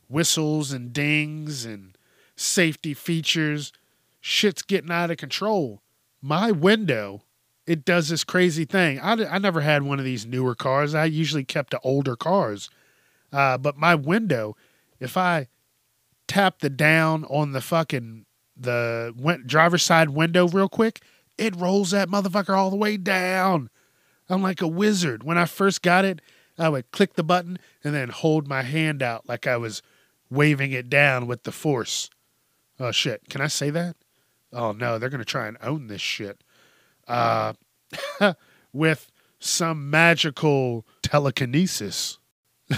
whistles 0.08 0.72
and 0.72 0.92
dings 0.92 1.64
and 1.64 1.96
safety 2.34 2.94
features. 2.94 3.72
Shit's 4.20 4.62
getting 4.62 4.90
out 4.90 5.10
of 5.10 5.16
control. 5.18 5.82
My 6.20 6.50
window, 6.50 7.22
it 7.66 7.84
does 7.84 8.08
this 8.08 8.24
crazy 8.24 8.64
thing. 8.64 8.98
I, 8.98 9.12
I 9.26 9.38
never 9.38 9.60
had 9.60 9.82
one 9.82 9.98
of 9.98 10.04
these 10.04 10.26
newer 10.26 10.54
cars. 10.54 10.94
I 10.94 11.04
usually 11.04 11.44
kept 11.44 11.70
the 11.70 11.80
older 11.80 12.16
cars. 12.16 12.70
Uh, 13.32 13.58
but 13.58 13.76
my 13.76 13.94
window, 13.94 14.56
if 14.98 15.16
I 15.16 15.48
tap 16.26 16.60
the 16.60 16.70
down 16.70 17.24
on 17.24 17.52
the 17.52 17.60
fucking 17.60 18.24
the 18.58 19.14
driver's 19.46 19.82
side 19.82 20.10
window 20.10 20.48
real 20.48 20.68
quick, 20.68 21.00
it 21.36 21.54
rolls 21.56 21.90
that 21.92 22.08
motherfucker 22.08 22.56
all 22.56 22.70
the 22.70 22.76
way 22.76 22.96
down. 22.96 23.70
I'm 24.28 24.42
like 24.42 24.60
a 24.60 24.68
wizard. 24.68 25.22
When 25.22 25.38
I 25.38 25.46
first 25.46 25.82
got 25.82 26.04
it, 26.04 26.20
I 26.58 26.68
would 26.68 26.90
click 26.90 27.14
the 27.14 27.22
button 27.22 27.58
and 27.84 27.94
then 27.94 28.08
hold 28.08 28.48
my 28.48 28.62
hand 28.62 29.02
out 29.02 29.28
like 29.28 29.46
I 29.46 29.56
was 29.56 29.82
waving 30.30 30.72
it 30.72 30.90
down 30.90 31.26
with 31.26 31.44
the 31.44 31.52
force. 31.52 32.10
Oh 32.80 32.90
shit! 32.90 33.28
Can 33.28 33.40
I 33.40 33.46
say 33.46 33.70
that? 33.70 33.96
Oh 34.52 34.72
no, 34.72 34.98
they're 34.98 35.08
gonna 35.08 35.24
try 35.24 35.46
and 35.46 35.56
own 35.62 35.86
this 35.86 36.00
shit. 36.00 36.42
Uh, 37.06 37.54
with 38.72 39.10
some 39.38 39.88
magical 39.88 40.84
telekinesis. 41.02 42.18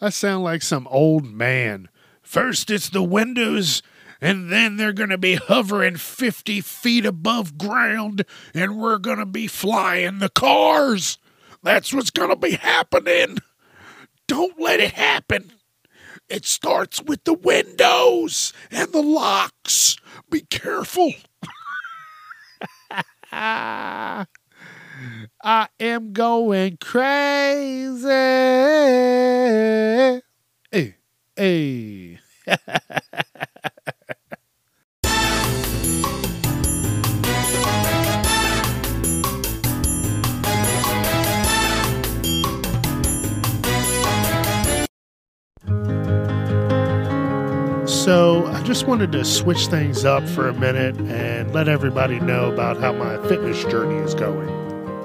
I 0.00 0.10
sound 0.10 0.44
like 0.44 0.62
some 0.62 0.86
old 0.88 1.24
man 1.24 1.88
First, 2.32 2.70
it's 2.70 2.88
the 2.88 3.02
windows, 3.02 3.82
and 4.22 4.50
then 4.52 4.76
they're 4.76 4.92
going 4.92 5.10
to 5.10 5.18
be 5.18 5.34
hovering 5.34 5.96
50 5.96 6.60
feet 6.60 7.04
above 7.04 7.58
ground, 7.58 8.24
and 8.54 8.78
we're 8.78 8.98
going 8.98 9.18
to 9.18 9.26
be 9.26 9.48
flying 9.48 10.20
the 10.20 10.28
cars. 10.28 11.18
That's 11.64 11.92
what's 11.92 12.10
going 12.10 12.30
to 12.30 12.36
be 12.36 12.52
happening. 12.52 13.38
Don't 14.28 14.60
let 14.60 14.78
it 14.78 14.92
happen. 14.92 15.52
It 16.28 16.46
starts 16.46 17.02
with 17.02 17.24
the 17.24 17.34
windows 17.34 18.52
and 18.70 18.92
the 18.92 19.02
locks. 19.02 19.96
Be 20.30 20.42
careful. 20.42 21.12
I 23.32 24.26
am 25.80 26.12
going 26.12 26.76
crazy. 26.80 28.08
Hey, 30.70 30.94
hey. 31.36 32.20
just 48.72 48.86
wanted 48.86 49.12
to 49.12 49.22
switch 49.22 49.66
things 49.66 50.06
up 50.06 50.26
for 50.30 50.48
a 50.48 50.54
minute 50.54 50.96
and 51.10 51.52
let 51.52 51.68
everybody 51.68 52.18
know 52.20 52.50
about 52.50 52.78
how 52.78 52.90
my 52.90 53.18
fitness 53.28 53.62
journey 53.64 54.02
is 54.02 54.14
going. 54.14 54.48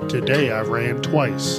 Today, 0.08 0.52
I 0.52 0.62
ran 0.62 1.02
twice. 1.02 1.58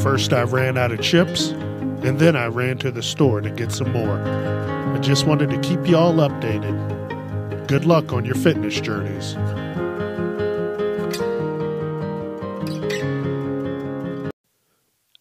First, 0.00 0.32
I 0.32 0.42
ran 0.42 0.78
out 0.78 0.92
of 0.92 1.00
chips, 1.00 1.48
and 1.48 2.20
then 2.20 2.36
I 2.36 2.46
ran 2.46 2.78
to 2.78 2.92
the 2.92 3.02
store 3.02 3.40
to 3.40 3.50
get 3.50 3.72
some 3.72 3.90
more. 3.90 4.20
I 4.20 4.98
just 5.00 5.26
wanted 5.26 5.50
to 5.50 5.58
keep 5.58 5.84
you 5.88 5.96
all 5.96 6.14
updated. 6.14 7.66
Good 7.66 7.84
luck 7.84 8.12
on 8.12 8.24
your 8.24 8.36
fitness 8.36 8.80
journeys. 8.80 9.34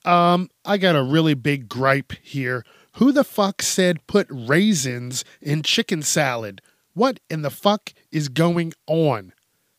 Um, 0.06 0.52
I 0.64 0.78
got 0.78 0.96
a 0.96 1.02
really 1.02 1.34
big 1.34 1.68
gripe 1.68 2.14
here. 2.22 2.64
Who 2.98 3.12
the 3.12 3.24
fuck 3.24 3.62
said 3.62 4.06
put 4.08 4.28
raisins 4.30 5.24
in 5.42 5.64
chicken 5.64 6.02
salad? 6.02 6.62
What 6.94 7.20
in 7.30 7.42
the 7.42 7.52
fuck 7.52 7.94
is 8.12 8.30
going 8.30 8.74
on? 8.88 9.34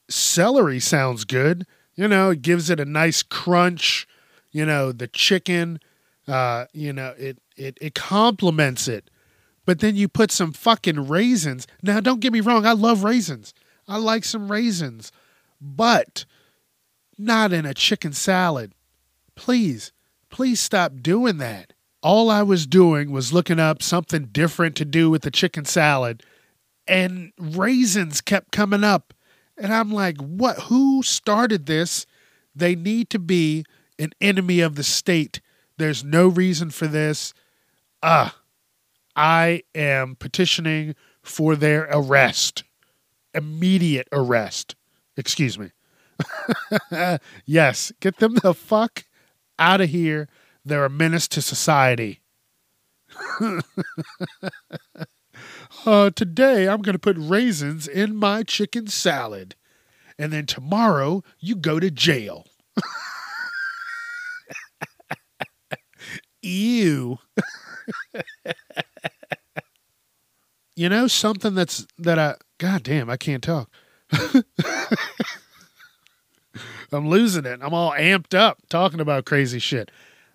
Celery 0.09 0.81
sounds 0.81 1.25
good. 1.25 1.67
You 1.95 2.09
know, 2.09 2.31
it 2.31 2.43
gives 2.43 2.71
it 2.71 2.81
a 2.81 2.85
nice 2.85 3.23
crunch. 3.23 4.07
You 4.51 4.65
know, 4.65 4.93
the 4.93 5.09
chicken 5.09 5.81
uh, 6.29 6.67
you 6.73 6.93
know, 6.93 7.15
it 7.19 7.39
it 7.57 7.79
it 7.81 7.95
complements 7.95 8.87
it. 8.87 9.11
But 9.65 9.81
then 9.81 9.97
you 9.97 10.09
put 10.09 10.31
some 10.31 10.53
fucking 10.53 11.09
raisins. 11.09 11.67
Now, 11.83 12.01
don't 12.01 12.21
get 12.21 12.33
me 12.33 12.41
wrong, 12.41 12.65
I 12.67 12.73
love 12.73 13.03
raisins. 13.05 13.53
I 13.87 13.97
like 13.99 14.25
some 14.25 14.51
raisins. 14.51 15.11
But 15.61 16.25
not 17.19 17.53
in 17.53 17.67
a 17.67 17.75
chicken 17.75 18.13
salad. 18.13 18.73
Please, 19.35 19.93
please 20.31 20.61
stop 20.61 20.93
doing 21.03 21.39
that. 21.39 21.73
All 22.03 22.31
I 22.31 22.43
was 22.43 22.67
doing 22.67 23.11
was 23.11 23.33
looking 23.33 23.59
up 23.59 23.83
something 23.83 24.27
different 24.27 24.77
to 24.77 24.85
do 24.85 25.11
with 25.11 25.23
the 25.23 25.31
chicken 25.31 25.65
salad, 25.65 26.23
and 26.87 27.33
raisins 27.39 28.21
kept 28.21 28.53
coming 28.53 28.85
up. 28.85 29.13
And 29.57 29.73
I'm 29.73 29.91
like, 29.91 30.19
what? 30.19 30.59
Who 30.63 31.03
started 31.03 31.67
this? 31.67 32.07
They 32.55 32.75
need 32.75 33.11
to 33.11 33.19
be 33.19 33.65
an 33.99 34.11
enemy 34.21 34.61
of 34.61 34.77
the 34.77 34.85
state. 34.85 35.41
There's 35.77 36.05
no 36.05 36.29
reason 36.29 36.71
for 36.71 36.87
this. 36.87 37.35
Ah, 38.03 38.37
I 39.17 39.63
am 39.75 40.15
petitioning 40.15 40.95
for 41.23 41.57
their 41.57 41.89
arrest, 41.91 42.63
immediate 43.35 44.09
arrest. 44.13 44.77
Excuse 45.17 45.59
me. 45.59 45.73
yes, 47.45 47.93
get 48.01 48.19
them 48.19 48.37
the 48.37 48.55
fuck 48.55 49.05
out 49.59 49.81
of 49.81 49.91
here. 49.91 50.29
They're 50.69 50.85
a 50.85 50.91
menace 50.91 51.27
to 51.29 51.41
society. 51.41 52.21
uh, 55.87 56.11
today, 56.11 56.69
I'm 56.69 56.83
going 56.83 56.93
to 56.93 56.99
put 56.99 57.17
raisins 57.19 57.89
in 57.89 58.15
my 58.17 58.43
chicken 58.43 58.87
salad. 58.87 59.55
And 60.19 60.31
then 60.33 60.45
tomorrow, 60.47 61.23
you 61.41 61.55
go 61.57 61.81
to 61.81 61.91
jail. 61.91 62.45
Ew. 66.43 67.19
you 70.77 70.89
know 70.89 71.07
something 71.07 71.55
that's 71.55 71.87
that 71.99 72.19
I 72.19 72.35
god 72.59 72.83
damn, 72.83 73.09
I 73.11 73.17
can't 73.17 73.43
talk. 73.43 73.71
I'm 76.93 77.09
losing 77.09 77.45
it. 77.45 77.61
I'm 77.63 77.75
all 77.75 77.93
amped 77.93 78.35
up 78.35 78.59
talking 78.69 79.01
about 79.01 79.25
crazy 79.25 79.59
shit. 79.59 79.91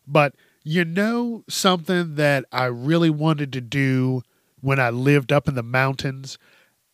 But 0.08 0.36
you 0.64 0.86
know 0.86 1.44
something 1.50 2.16
that 2.16 2.46
I 2.52 2.66
really 2.66 3.10
wanted 3.10 3.54
to 3.54 3.62
do 3.62 4.22
when 4.62 4.80
I 4.80 4.90
lived 4.90 5.32
up 5.32 5.48
in 5.48 5.56
the 5.56 5.64
mountains? 5.64 6.38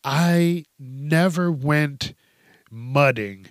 I 0.02 0.64
never 0.78 1.52
went 1.52 2.14
mudding 2.70 3.46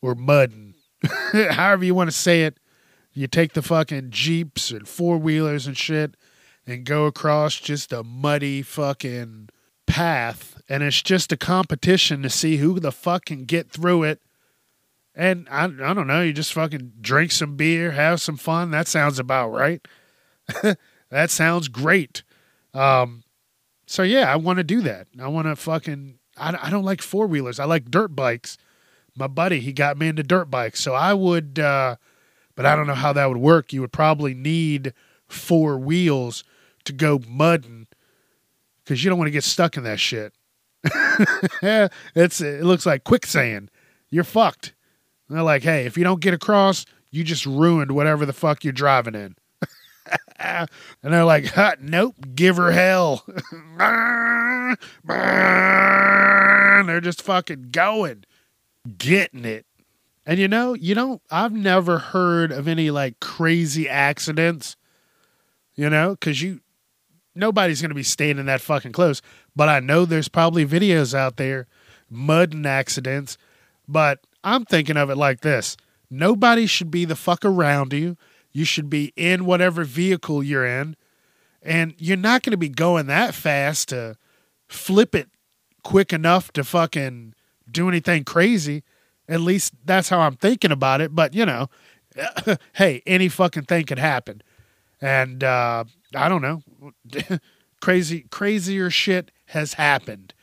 or 0.00 0.14
mudding, 0.14 0.74
however 1.32 1.84
you 1.84 1.94
want 1.94 2.10
to 2.10 2.16
say 2.16 2.42
it. 2.44 2.58
You 3.14 3.26
take 3.26 3.52
the 3.52 3.62
fucking 3.62 4.10
Jeeps 4.10 4.70
and 4.70 4.88
four 4.88 5.18
wheelers 5.18 5.66
and 5.66 5.76
shit 5.76 6.16
and 6.66 6.84
go 6.84 7.06
across 7.06 7.60
just 7.60 7.92
a 7.92 8.02
muddy 8.02 8.62
fucking 8.62 9.50
path. 9.86 10.60
And 10.68 10.82
it's 10.82 11.02
just 11.02 11.32
a 11.32 11.36
competition 11.36 12.22
to 12.22 12.30
see 12.30 12.56
who 12.56 12.80
the 12.80 12.92
fuck 12.92 13.26
can 13.26 13.44
get 13.44 13.70
through 13.70 14.04
it. 14.04 14.22
And 15.14 15.46
I, 15.50 15.64
I 15.64 15.94
don't 15.94 16.06
know, 16.06 16.22
you 16.22 16.32
just 16.32 16.52
fucking 16.52 16.92
drink 17.00 17.32
some 17.32 17.56
beer, 17.56 17.90
have 17.90 18.20
some 18.20 18.36
fun. 18.36 18.70
That 18.70 18.88
sounds 18.88 19.18
about 19.18 19.48
right. 19.48 19.86
that 21.10 21.30
sounds 21.30 21.68
great. 21.68 22.22
Um, 22.72 23.22
so 23.86 24.02
yeah, 24.02 24.32
I 24.32 24.36
want 24.36 24.56
to 24.58 24.64
do 24.64 24.80
that. 24.82 25.08
I 25.20 25.28
want 25.28 25.48
to 25.48 25.56
fucking, 25.56 26.18
I, 26.38 26.58
I 26.62 26.70
don't 26.70 26.84
like 26.84 27.02
four 27.02 27.26
wheelers. 27.26 27.60
I 27.60 27.66
like 27.66 27.90
dirt 27.90 28.16
bikes. 28.16 28.56
My 29.14 29.26
buddy, 29.26 29.60
he 29.60 29.74
got 29.74 29.98
me 29.98 30.08
into 30.08 30.22
dirt 30.22 30.46
bikes. 30.46 30.80
So 30.80 30.94
I 30.94 31.12
would, 31.12 31.58
uh, 31.58 31.96
but 32.54 32.64
I 32.64 32.74
don't 32.74 32.86
know 32.86 32.94
how 32.94 33.12
that 33.12 33.28
would 33.28 33.38
work. 33.38 33.72
You 33.72 33.82
would 33.82 33.92
probably 33.92 34.32
need 34.32 34.94
four 35.28 35.78
wheels 35.78 36.44
to 36.84 36.92
go 36.92 37.20
mudding 37.28 37.86
because 38.84 39.04
you 39.04 39.10
don't 39.10 39.18
want 39.18 39.28
to 39.28 39.32
get 39.32 39.44
stuck 39.44 39.76
in 39.76 39.84
that 39.84 40.00
shit. 40.00 40.32
it's 41.62 42.40
it 42.40 42.64
looks 42.64 42.86
like 42.86 43.04
quicksand. 43.04 43.70
You're 44.10 44.24
fucked. 44.24 44.74
And 45.32 45.38
they're 45.38 45.44
like, 45.44 45.62
hey, 45.62 45.86
if 45.86 45.96
you 45.96 46.04
don't 46.04 46.20
get 46.20 46.34
across, 46.34 46.84
you 47.10 47.24
just 47.24 47.46
ruined 47.46 47.92
whatever 47.92 48.26
the 48.26 48.34
fuck 48.34 48.64
you're 48.64 48.72
driving 48.74 49.14
in. 49.14 49.34
and 50.38 50.68
they're 51.00 51.24
like, 51.24 51.46
nope, 51.80 52.16
give 52.34 52.58
her 52.58 52.70
hell. 52.70 53.24
they're 56.86 57.00
just 57.00 57.22
fucking 57.22 57.68
going, 57.70 58.24
getting 58.98 59.46
it. 59.46 59.64
And 60.26 60.38
you 60.38 60.48
know, 60.48 60.74
you 60.74 60.94
don't, 60.94 61.22
I've 61.30 61.54
never 61.54 61.96
heard 61.96 62.52
of 62.52 62.68
any 62.68 62.90
like 62.90 63.18
crazy 63.20 63.88
accidents, 63.88 64.76
you 65.74 65.88
know, 65.88 66.10
because 66.10 66.42
you, 66.42 66.60
nobody's 67.34 67.80
going 67.80 67.88
to 67.88 67.94
be 67.94 68.02
standing 68.02 68.44
that 68.44 68.60
fucking 68.60 68.92
close. 68.92 69.22
But 69.56 69.70
I 69.70 69.80
know 69.80 70.04
there's 70.04 70.28
probably 70.28 70.66
videos 70.66 71.14
out 71.14 71.38
there, 71.38 71.68
mudding 72.10 72.66
accidents. 72.66 73.38
But 73.88 74.20
I'm 74.44 74.64
thinking 74.64 74.96
of 74.96 75.10
it 75.10 75.16
like 75.16 75.40
this 75.40 75.76
nobody 76.10 76.66
should 76.66 76.90
be 76.90 77.04
the 77.04 77.16
fuck 77.16 77.44
around 77.44 77.92
you. 77.92 78.16
You 78.52 78.64
should 78.64 78.90
be 78.90 79.12
in 79.16 79.46
whatever 79.46 79.82
vehicle 79.84 80.42
you're 80.42 80.66
in. 80.66 80.96
And 81.62 81.94
you're 81.96 82.16
not 82.16 82.42
going 82.42 82.50
to 82.50 82.58
be 82.58 82.68
going 82.68 83.06
that 83.06 83.34
fast 83.34 83.88
to 83.88 84.16
flip 84.68 85.14
it 85.14 85.28
quick 85.82 86.12
enough 86.12 86.52
to 86.52 86.64
fucking 86.64 87.34
do 87.70 87.88
anything 87.88 88.24
crazy. 88.24 88.82
At 89.28 89.40
least 89.40 89.74
that's 89.84 90.08
how 90.08 90.20
I'm 90.20 90.36
thinking 90.36 90.72
about 90.72 91.00
it. 91.00 91.14
But, 91.14 91.34
you 91.34 91.46
know, 91.46 91.70
hey, 92.74 93.02
any 93.06 93.28
fucking 93.28 93.64
thing 93.64 93.86
could 93.86 93.98
happen. 93.98 94.42
And 95.00 95.42
uh, 95.42 95.84
I 96.14 96.28
don't 96.28 96.42
know. 96.42 96.62
Crazy, 97.80 98.26
crazier 98.30 98.90
shit 98.90 99.32
has 99.46 99.74
happened. 99.74 100.34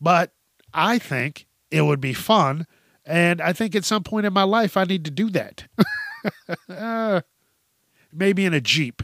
But 0.00 0.32
I 0.74 0.98
think 0.98 1.46
it 1.70 1.82
would 1.82 2.00
be 2.00 2.12
fun. 2.12 2.66
And 3.06 3.40
I 3.40 3.52
think 3.52 3.74
at 3.74 3.84
some 3.84 4.02
point 4.02 4.26
in 4.26 4.32
my 4.32 4.42
life, 4.42 4.76
I 4.76 4.84
need 4.84 5.04
to 5.04 5.10
do 5.10 5.30
that. 5.30 5.64
uh, 6.68 7.22
maybe 8.12 8.44
in 8.44 8.54
a 8.54 8.60
Jeep 8.60 9.02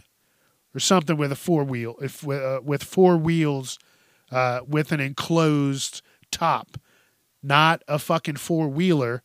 or 0.74 0.80
something 0.80 1.16
with 1.16 1.32
a 1.32 1.36
four 1.36 1.64
wheel, 1.64 1.96
if 2.02 2.26
uh, 2.28 2.60
with 2.62 2.84
four 2.84 3.16
wheels, 3.16 3.78
uh, 4.30 4.60
with 4.66 4.92
an 4.92 5.00
enclosed 5.00 6.02
top 6.30 6.76
not 7.46 7.82
a 7.86 7.98
fucking 7.98 8.36
four 8.36 8.68
wheeler. 8.68 9.22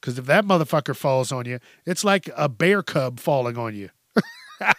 Because 0.00 0.18
if 0.18 0.26
that 0.26 0.44
motherfucker 0.44 0.96
falls 0.96 1.30
on 1.30 1.44
you, 1.44 1.60
it's 1.84 2.04
like 2.04 2.30
a 2.36 2.48
bear 2.48 2.82
cub 2.82 3.20
falling 3.20 3.56
on 3.58 3.74
you. 3.74 3.90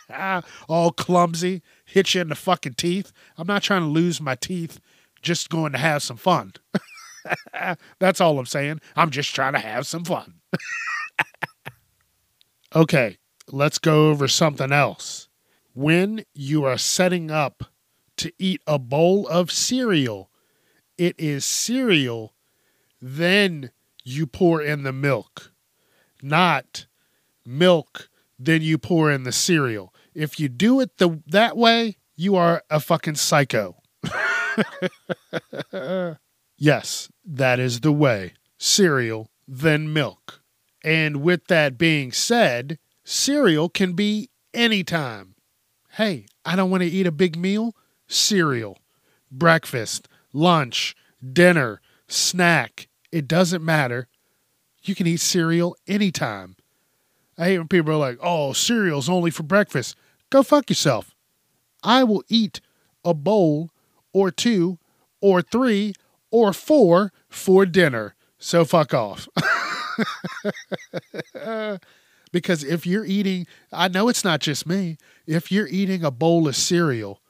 All 0.68 0.92
clumsy, 0.92 1.62
hit 1.86 2.14
you 2.14 2.22
in 2.22 2.30
the 2.30 2.36
fucking 2.36 2.74
teeth. 2.74 3.12
I'm 3.38 3.48
not 3.48 3.64
trying 3.64 3.82
to 3.82 3.88
lose 3.88 4.20
my 4.20 4.36
teeth, 4.36 4.80
just 5.22 5.50
going 5.50 5.72
to 5.74 5.78
have 5.78 6.04
some 6.04 6.18
fun. 6.18 6.54
That's 8.00 8.22
all 8.22 8.40
I'm 8.40 8.46
saying. 8.46 8.82
I'm 8.96 9.10
just 9.10 9.34
trying 9.34 9.54
to 9.54 9.60
have 9.60 9.88
some 9.88 10.06
fun. 10.06 10.36
okay, 12.76 13.18
let's 13.52 13.80
go 13.80 14.10
over 14.10 14.28
something 14.28 14.72
else. 14.72 15.28
When 15.74 16.26
you 16.34 16.66
are 16.66 16.78
setting 16.78 17.32
up 17.32 17.64
to 18.18 18.32
eat 18.38 18.62
a 18.68 18.78
bowl 18.78 19.28
of 19.28 19.52
cereal, 19.52 20.30
it 20.98 21.16
is 21.18 21.46
cereal 21.46 22.34
then 23.02 23.72
you 24.04 24.28
pour 24.28 24.62
in 24.62 24.84
the 24.84 24.94
milk, 24.94 25.52
not 26.22 26.86
milk, 27.46 28.10
then 28.38 28.62
you 28.62 28.78
pour 28.78 29.12
in 29.12 29.24
the 29.24 29.32
cereal. 29.32 29.94
If 30.14 30.40
you 30.40 30.50
do 30.50 30.80
it 30.80 30.98
the 30.98 31.22
that 31.28 31.58
way, 31.58 31.98
you 32.16 32.36
are 32.36 32.64
a 32.70 32.80
fucking 32.80 33.16
psycho. 33.16 33.78
yes, 36.62 37.10
that 37.26 37.60
is 37.60 37.80
the 37.80 37.92
way. 37.92 38.34
Cereal, 38.58 39.30
then 39.48 39.92
milk. 39.92 40.42
And 40.84 41.22
with 41.22 41.48
that 41.48 41.78
being 41.78 42.12
said, 42.12 42.78
cereal 43.04 43.68
can 43.68 43.94
be 43.94 44.30
anytime. 44.54 45.36
Hey, 45.94 46.28
I 46.46 46.56
don't 46.56 46.70
want 46.70 46.84
to 46.84 46.90
eat 46.90 47.08
a 47.08 47.12
big 47.12 47.36
meal. 47.36 47.76
Cereal. 48.08 48.78
Breakfast, 49.32 50.08
lunch, 50.34 50.96
dinner, 51.34 51.82
snack, 52.08 52.88
it 53.12 53.28
doesn't 53.28 53.64
matter. 53.64 54.08
You 54.84 54.96
can 54.96 55.08
eat 55.08 55.20
cereal 55.20 55.76
anytime. 55.88 56.56
I 57.38 57.46
hate 57.46 57.58
when 57.58 57.68
people 57.68 57.94
are 57.94 57.98
like, 57.98 58.20
oh, 58.22 58.54
cereal's 58.54 59.10
only 59.10 59.32
for 59.32 59.44
breakfast. 59.44 59.96
Go 60.30 60.44
fuck 60.44 60.70
yourself. 60.70 61.16
I 61.84 62.04
will 62.04 62.24
eat 62.30 62.62
a 63.04 63.14
bowl 63.14 63.72
or 64.14 64.30
two 64.30 64.78
or 65.22 65.42
three 65.42 65.94
or 66.32 66.54
four 66.54 67.12
for 67.30 67.66
dinner. 67.66 68.16
So 68.40 68.66
fuck 68.66 68.94
off. 68.94 69.28
because 72.32 72.64
if 72.64 72.88
you're 72.88 73.06
eating, 73.06 73.46
I 73.72 73.88
know 73.88 74.10
it's 74.10 74.24
not 74.24 74.40
just 74.40 74.66
me, 74.66 74.98
if 75.28 75.52
you're 75.52 75.68
eating 75.68 76.04
a 76.04 76.12
bowl 76.12 76.48
of 76.48 76.56
cereal, 76.56 77.22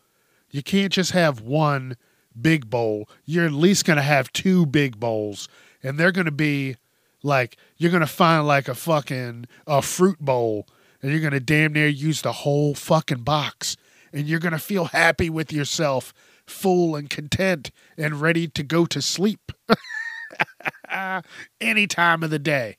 you 0.49 0.63
can't 0.63 0.93
just 0.93 1.11
have 1.11 1.41
one 1.41 1.97
big 2.39 2.69
bowl. 2.69 3.09
You're 3.25 3.45
at 3.45 3.51
least 3.51 3.85
going 3.85 3.97
to 3.97 4.03
have 4.03 4.31
two 4.31 4.65
big 4.65 4.99
bowls 4.99 5.49
and 5.83 5.97
they're 5.99 6.11
going 6.11 6.25
to 6.25 6.31
be 6.31 6.77
like 7.23 7.57
you're 7.77 7.91
going 7.91 8.01
to 8.01 8.07
find 8.07 8.47
like 8.47 8.67
a 8.67 8.75
fucking 8.75 9.45
a 9.67 9.81
fruit 9.81 10.19
bowl 10.19 10.67
and 11.01 11.11
you're 11.11 11.19
going 11.19 11.33
to 11.33 11.39
damn 11.39 11.73
near 11.73 11.87
use 11.87 12.21
the 12.21 12.31
whole 12.31 12.73
fucking 12.73 13.23
box 13.23 13.77
and 14.13 14.27
you're 14.27 14.39
going 14.39 14.53
to 14.53 14.59
feel 14.59 14.85
happy 14.85 15.29
with 15.29 15.51
yourself 15.51 16.13
full 16.51 16.95
and 16.95 17.09
content 17.09 17.71
and 17.97 18.21
ready 18.21 18.47
to 18.47 18.63
go 18.63 18.85
to 18.85 19.01
sleep 19.01 19.51
any 21.61 21.87
time 21.87 22.23
of 22.23 22.29
the 22.29 22.39
day 22.39 22.77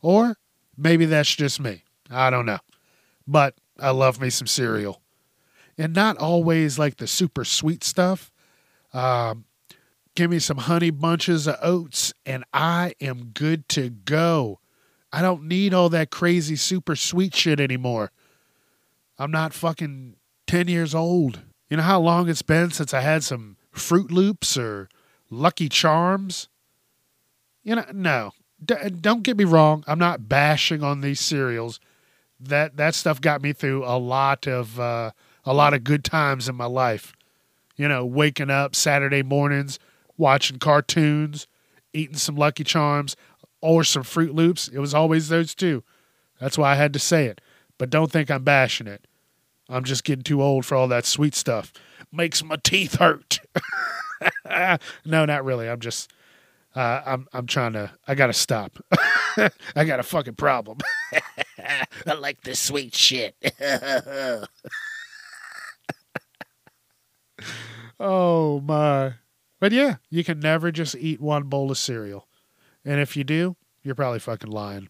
or 0.00 0.36
Maybe 0.76 1.06
that's 1.06 1.34
just 1.34 1.60
me. 1.60 1.84
I 2.10 2.30
don't 2.30 2.46
know. 2.46 2.58
But 3.26 3.54
I 3.78 3.90
love 3.90 4.20
me 4.20 4.30
some 4.30 4.46
cereal. 4.46 5.00
And 5.78 5.94
not 5.94 6.16
always 6.18 6.78
like 6.78 6.96
the 6.96 7.06
super 7.06 7.44
sweet 7.44 7.82
stuff. 7.82 8.32
Um, 8.92 9.44
give 10.14 10.30
me 10.30 10.38
some 10.38 10.58
honey 10.58 10.90
bunches 10.90 11.48
of 11.48 11.56
oats, 11.60 12.12
and 12.24 12.44
I 12.52 12.94
am 13.00 13.30
good 13.34 13.68
to 13.70 13.90
go. 13.90 14.60
I 15.12 15.22
don't 15.22 15.44
need 15.44 15.74
all 15.74 15.88
that 15.90 16.10
crazy 16.10 16.56
super 16.56 16.94
sweet 16.94 17.34
shit 17.34 17.60
anymore. 17.60 18.12
I'm 19.18 19.30
not 19.30 19.52
fucking 19.52 20.16
10 20.46 20.68
years 20.68 20.94
old. 20.94 21.40
You 21.74 21.78
know 21.78 21.82
how 21.82 21.98
long 21.98 22.28
it's 22.28 22.40
been 22.40 22.70
since 22.70 22.94
I 22.94 23.00
had 23.00 23.24
some 23.24 23.56
Froot 23.74 24.12
Loops 24.12 24.56
or 24.56 24.88
Lucky 25.28 25.68
Charms? 25.68 26.48
You 27.64 27.74
know, 27.74 27.84
no. 27.92 28.30
D- 28.64 28.76
don't 29.00 29.24
get 29.24 29.36
me 29.36 29.42
wrong. 29.42 29.82
I'm 29.88 29.98
not 29.98 30.28
bashing 30.28 30.84
on 30.84 31.00
these 31.00 31.18
cereals. 31.18 31.80
That 32.38 32.76
that 32.76 32.94
stuff 32.94 33.20
got 33.20 33.42
me 33.42 33.52
through 33.52 33.84
a 33.84 33.98
lot 33.98 34.46
of 34.46 34.78
uh, 34.78 35.10
a 35.44 35.52
lot 35.52 35.74
of 35.74 35.82
good 35.82 36.04
times 36.04 36.48
in 36.48 36.54
my 36.54 36.66
life. 36.66 37.12
You 37.74 37.88
know, 37.88 38.06
waking 38.06 38.50
up 38.50 38.76
Saturday 38.76 39.24
mornings, 39.24 39.80
watching 40.16 40.60
cartoons, 40.60 41.48
eating 41.92 42.18
some 42.18 42.36
Lucky 42.36 42.62
Charms 42.62 43.16
or 43.60 43.82
some 43.82 44.04
Froot 44.04 44.32
Loops. 44.32 44.68
It 44.68 44.78
was 44.78 44.94
always 44.94 45.28
those 45.28 45.56
two. 45.56 45.82
That's 46.38 46.56
why 46.56 46.70
I 46.70 46.76
had 46.76 46.92
to 46.92 47.00
say 47.00 47.26
it. 47.26 47.40
But 47.78 47.90
don't 47.90 48.12
think 48.12 48.30
I'm 48.30 48.44
bashing 48.44 48.86
it. 48.86 49.08
I'm 49.68 49.84
just 49.84 50.04
getting 50.04 50.22
too 50.22 50.42
old 50.42 50.66
for 50.66 50.74
all 50.74 50.88
that 50.88 51.06
sweet 51.06 51.34
stuff. 51.34 51.72
Makes 52.12 52.44
my 52.44 52.56
teeth 52.62 52.96
hurt. 52.96 53.40
no, 55.04 55.24
not 55.24 55.44
really. 55.44 55.68
I'm 55.68 55.80
just 55.80 56.12
uh, 56.74 57.02
I'm 57.06 57.26
I'm 57.32 57.46
trying 57.46 57.72
to 57.74 57.92
I 58.06 58.14
gotta 58.14 58.32
stop. 58.32 58.78
I 59.76 59.84
got 59.84 60.00
a 60.00 60.04
fucking 60.04 60.34
problem. 60.34 60.78
I 62.06 62.12
like 62.14 62.42
this 62.42 62.60
sweet 62.60 62.94
shit. 62.94 63.36
oh 67.98 68.60
my. 68.60 69.14
But 69.60 69.72
yeah, 69.72 69.96
you 70.10 70.24
can 70.24 70.40
never 70.40 70.70
just 70.70 70.94
eat 70.96 71.20
one 71.20 71.44
bowl 71.44 71.70
of 71.70 71.78
cereal. 71.78 72.28
And 72.84 73.00
if 73.00 73.16
you 73.16 73.24
do, 73.24 73.56
you're 73.82 73.94
probably 73.94 74.18
fucking 74.18 74.50
lying. 74.50 74.88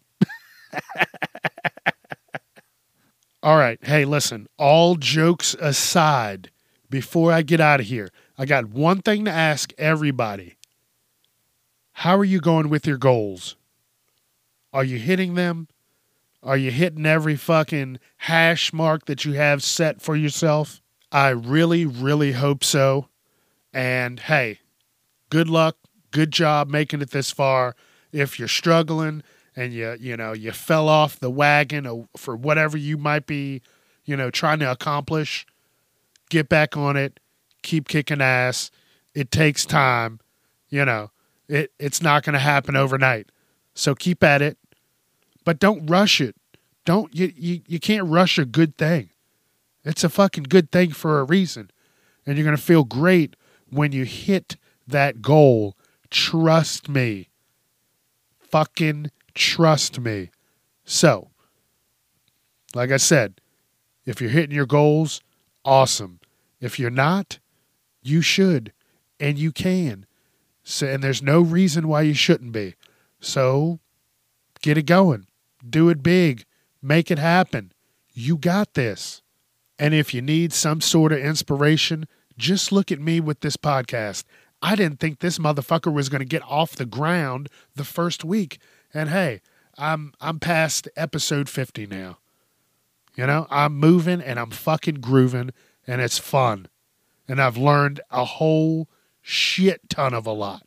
All 3.45 3.59
right. 3.59 3.79
Hey, 3.83 4.07
listen, 4.07 4.47
all 4.57 4.95
jokes 4.95 5.55
aside, 5.61 6.51
before 6.89 7.31
I 7.31 7.43
get 7.43 7.61
out 7.61 7.79
of 7.79 7.85
here, 7.85 8.09
I 8.39 8.47
got 8.47 8.71
one 8.71 9.03
thing 9.03 9.27
to 9.27 9.31
ask 9.31 9.71
everybody. 9.77 10.57
How 11.93 12.17
are 12.17 12.25
you 12.25 12.41
going 12.41 12.71
with 12.71 12.87
your 12.87 12.97
goals? 12.97 13.57
Are 14.73 14.83
you 14.83 14.99
hitting 14.99 15.35
them? 15.35 15.69
Are 16.43 16.57
you 16.57 16.71
hitting 16.71 17.05
every 17.05 17.37
fucking 17.37 17.99
hash 18.17 18.73
mark 18.73 19.05
that 19.05 19.27
you 19.27 19.35
have 19.35 19.63
set 19.63 20.01
for 20.01 20.17
yourself? 20.17 20.81
I 21.13 21.29
really, 21.29 21.85
really 21.85 22.33
hope 22.33 22.65
so. 22.65 23.09
And 23.75 24.21
hey, 24.21 24.61
good 25.29 25.51
luck. 25.51 25.77
Good 26.13 26.31
job 26.31 26.71
making 26.71 27.03
it 27.03 27.11
this 27.11 27.31
far. 27.31 27.77
If 28.11 28.39
you're 28.39 28.49
struggling, 28.49 29.23
and 29.57 29.73
you 29.73 29.97
you 30.01 30.17
know 30.17 30.33
you 30.33 30.53
fell 30.53 30.89
off 30.89 31.19
the 31.19 31.31
wagon 31.31 32.09
for 32.17 32.37
whatever 32.37 32.77
you 32.77 32.97
might 32.97 33.27
be 33.27 33.63
you 34.05 34.17
know 34.17 34.31
trying 34.31 34.59
to 34.59 34.71
accomplish 34.71 35.47
get 36.31 36.49
back 36.49 36.77
on 36.77 36.97
it 36.97 37.21
keep 37.63 37.89
kicking 37.89 38.21
ass. 38.21 38.71
It 39.15 39.31
takes 39.31 39.65
time 39.65 40.21
you 40.69 40.85
know. 40.85 41.11
It 41.49 41.73
it's 41.79 42.03
not 42.03 42.25
going 42.25 42.35
to 42.35 42.41
happen 42.41 42.77
overnight. 42.77 43.29
So 43.75 43.95
keep 43.95 44.23
at 44.23 44.43
it 44.43 44.59
but 45.45 45.59
don't 45.59 45.87
rush 45.87 46.21
it. 46.21 46.35
Don't 46.85 47.15
you, 47.15 47.33
you 47.37 47.61
you 47.67 47.79
can't 47.79 48.09
rush 48.09 48.39
a 48.39 48.45
good 48.45 48.77
thing. 48.77 49.11
It's 49.85 50.05
a 50.05 50.09
fucking 50.09 50.45
good 50.45 50.73
thing 50.73 50.93
for 50.93 51.21
a 51.21 51.25
reason. 51.25 51.71
And 52.27 52.37
you're 52.37 52.45
going 52.45 52.57
to 52.57 52.63
feel 52.63 52.85
great 52.85 53.37
when 53.71 53.93
you 53.93 54.05
hit 54.05 54.57
that 54.87 55.21
goal. 55.21 55.77
Trust 56.11 56.89
me. 56.89 57.29
Fucking 58.41 59.11
Trust 59.35 59.99
me. 60.01 60.31
So, 60.85 61.31
like 62.75 62.91
I 62.91 62.99
said, 62.99 63.41
if 64.05 64.21
you're 64.21 64.31
hitting 64.31 64.55
your 64.55 64.67
goals, 64.67 65.21
awesome. 65.65 66.21
If 66.61 66.79
you're 66.79 66.91
not, 66.91 67.39
you 68.03 68.21
should 68.21 68.73
and 69.19 69.39
you 69.39 69.53
can. 69.53 70.07
So, 70.63 70.87
and 70.87 71.03
there's 71.03 71.23
no 71.23 71.41
reason 71.41 71.89
why 71.89 72.03
you 72.03 72.15
shouldn't 72.15 72.53
be. 72.53 72.75
So, 73.21 73.81
get 74.63 74.79
it 74.79 74.87
going. 74.87 75.27
Do 75.69 75.89
it 75.89 76.03
big. 76.03 76.45
Make 76.83 77.11
it 77.11 77.19
happen. 77.19 77.73
You 78.13 78.37
got 78.37 78.75
this. 78.75 79.23
And 79.79 79.95
if 79.95 80.15
you 80.15 80.23
need 80.23 80.53
some 80.53 80.81
sort 80.81 81.13
of 81.13 81.19
inspiration, 81.19 82.07
just 82.39 82.73
look 82.73 82.93
at 82.93 83.01
me 83.01 83.21
with 83.21 83.41
this 83.41 83.57
podcast. 83.57 84.25
I 84.63 84.77
didn't 84.77 85.01
think 85.01 85.19
this 85.19 85.39
motherfucker 85.39 85.93
was 85.93 86.09
going 86.09 86.21
to 86.21 86.25
get 86.25 86.43
off 86.43 86.73
the 86.73 86.87
ground 86.87 87.49
the 87.75 87.85
first 87.85 88.25
week. 88.25 88.59
And 88.95 89.11
hey, 89.11 89.41
I'm 89.77 90.15
I'm 90.21 90.39
past 90.39 90.89
episode 90.97 91.49
50 91.49 91.89
now. 91.89 92.19
You 93.17 93.27
know, 93.27 93.47
I'm 93.51 93.75
moving 93.75 94.21
and 94.21 94.39
I'm 94.39 94.51
fucking 94.51 94.97
grooving 94.97 95.51
and 95.87 96.01
it's 96.01 96.19
fun. 96.19 96.69
And 97.29 97.41
I've 97.41 97.57
learned 97.57 98.01
a 98.11 98.25
whole 98.25 98.89
shit 99.21 99.89
ton 99.89 100.15
of 100.15 100.27
a 100.27 100.33
lot. 100.33 100.63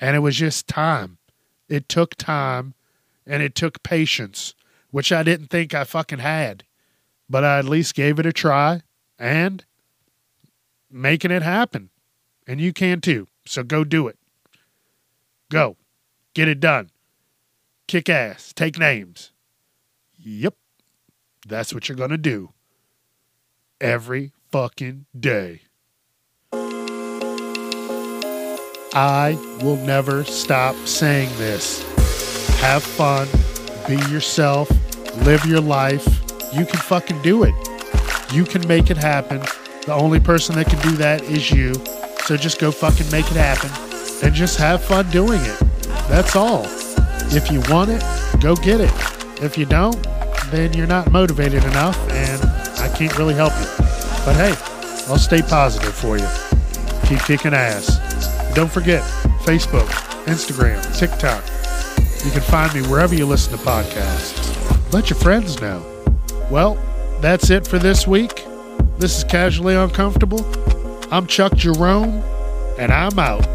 And 0.00 0.16
it 0.16 0.20
was 0.20 0.36
just 0.36 0.66
time. 0.66 1.18
It 1.68 1.88
took 1.88 2.14
time 2.16 2.74
and 3.26 3.42
it 3.42 3.54
took 3.54 3.82
patience, 3.82 4.54
which 4.90 5.12
I 5.12 5.22
didn't 5.22 5.48
think 5.48 5.74
I 5.74 5.84
fucking 5.84 6.18
had. 6.18 6.64
But 7.28 7.44
I 7.44 7.58
at 7.58 7.64
least 7.64 7.94
gave 7.94 8.18
it 8.18 8.26
a 8.26 8.32
try 8.32 8.82
and 9.18 9.64
making 10.90 11.30
it 11.30 11.42
happen. 11.42 11.90
And 12.46 12.60
you 12.60 12.72
can 12.72 13.00
too. 13.00 13.28
So 13.46 13.62
go 13.62 13.84
do 13.84 14.08
it. 14.08 14.18
Go. 15.54 15.76
Get 16.34 16.48
it 16.48 16.58
done. 16.58 16.90
Kick 17.86 18.08
ass. 18.08 18.52
Take 18.52 18.76
names. 18.76 19.30
Yep. 20.18 20.56
That's 21.46 21.72
what 21.72 21.88
you're 21.88 21.94
going 21.94 22.10
to 22.10 22.18
do. 22.18 22.50
Every 23.80 24.32
fucking 24.50 25.06
day. 25.16 25.60
I 28.92 29.38
will 29.62 29.76
never 29.76 30.24
stop 30.24 30.74
saying 30.86 31.30
this. 31.38 31.84
Have 32.60 32.82
fun. 32.82 33.28
Be 33.86 33.94
yourself. 34.12 34.68
Live 35.24 35.46
your 35.46 35.60
life. 35.60 36.04
You 36.52 36.66
can 36.66 36.80
fucking 36.80 37.22
do 37.22 37.44
it. 37.44 37.54
You 38.32 38.44
can 38.44 38.66
make 38.66 38.90
it 38.90 38.96
happen. 38.96 39.38
The 39.86 39.94
only 39.94 40.18
person 40.18 40.56
that 40.56 40.66
can 40.66 40.80
do 40.80 40.96
that 40.96 41.22
is 41.22 41.52
you. 41.52 41.74
So 42.24 42.36
just 42.36 42.58
go 42.58 42.72
fucking 42.72 43.08
make 43.12 43.26
it 43.26 43.36
happen 43.36 43.93
and 44.22 44.34
just 44.34 44.58
have 44.58 44.82
fun 44.82 45.10
doing 45.10 45.40
it. 45.42 45.58
That's 46.08 46.36
all. 46.36 46.66
If 47.32 47.50
you 47.50 47.60
want 47.72 47.90
it, 47.90 48.02
go 48.40 48.54
get 48.54 48.80
it. 48.80 48.92
If 49.42 49.58
you 49.58 49.66
don't, 49.66 50.00
then 50.50 50.72
you're 50.72 50.86
not 50.86 51.10
motivated 51.10 51.64
enough 51.64 51.98
and 52.10 52.42
I 52.78 52.88
can't 52.96 53.16
really 53.18 53.34
help 53.34 53.52
you. 53.58 53.66
But 54.24 54.36
hey, 54.36 54.54
I'll 55.08 55.18
stay 55.18 55.42
positive 55.42 55.94
for 55.94 56.16
you. 56.18 56.28
Keep 57.08 57.20
kicking 57.20 57.54
ass. 57.54 57.98
Don't 58.54 58.70
forget 58.70 59.02
Facebook, 59.42 59.88
Instagram, 60.26 60.80
TikTok. 60.98 61.44
You 62.24 62.30
can 62.30 62.40
find 62.40 62.72
me 62.72 62.82
wherever 62.88 63.14
you 63.14 63.26
listen 63.26 63.56
to 63.58 63.64
podcasts. 63.64 64.92
Let 64.92 65.10
your 65.10 65.18
friends 65.18 65.60
know. 65.60 65.84
Well, 66.50 66.78
that's 67.20 67.50
it 67.50 67.66
for 67.66 67.78
this 67.78 68.06
week. 68.06 68.44
This 68.98 69.18
is 69.18 69.24
Casually 69.24 69.74
Uncomfortable. 69.74 70.44
I'm 71.10 71.26
Chuck 71.26 71.54
Jerome, 71.54 72.22
and 72.78 72.92
I'm 72.92 73.18
out. 73.18 73.46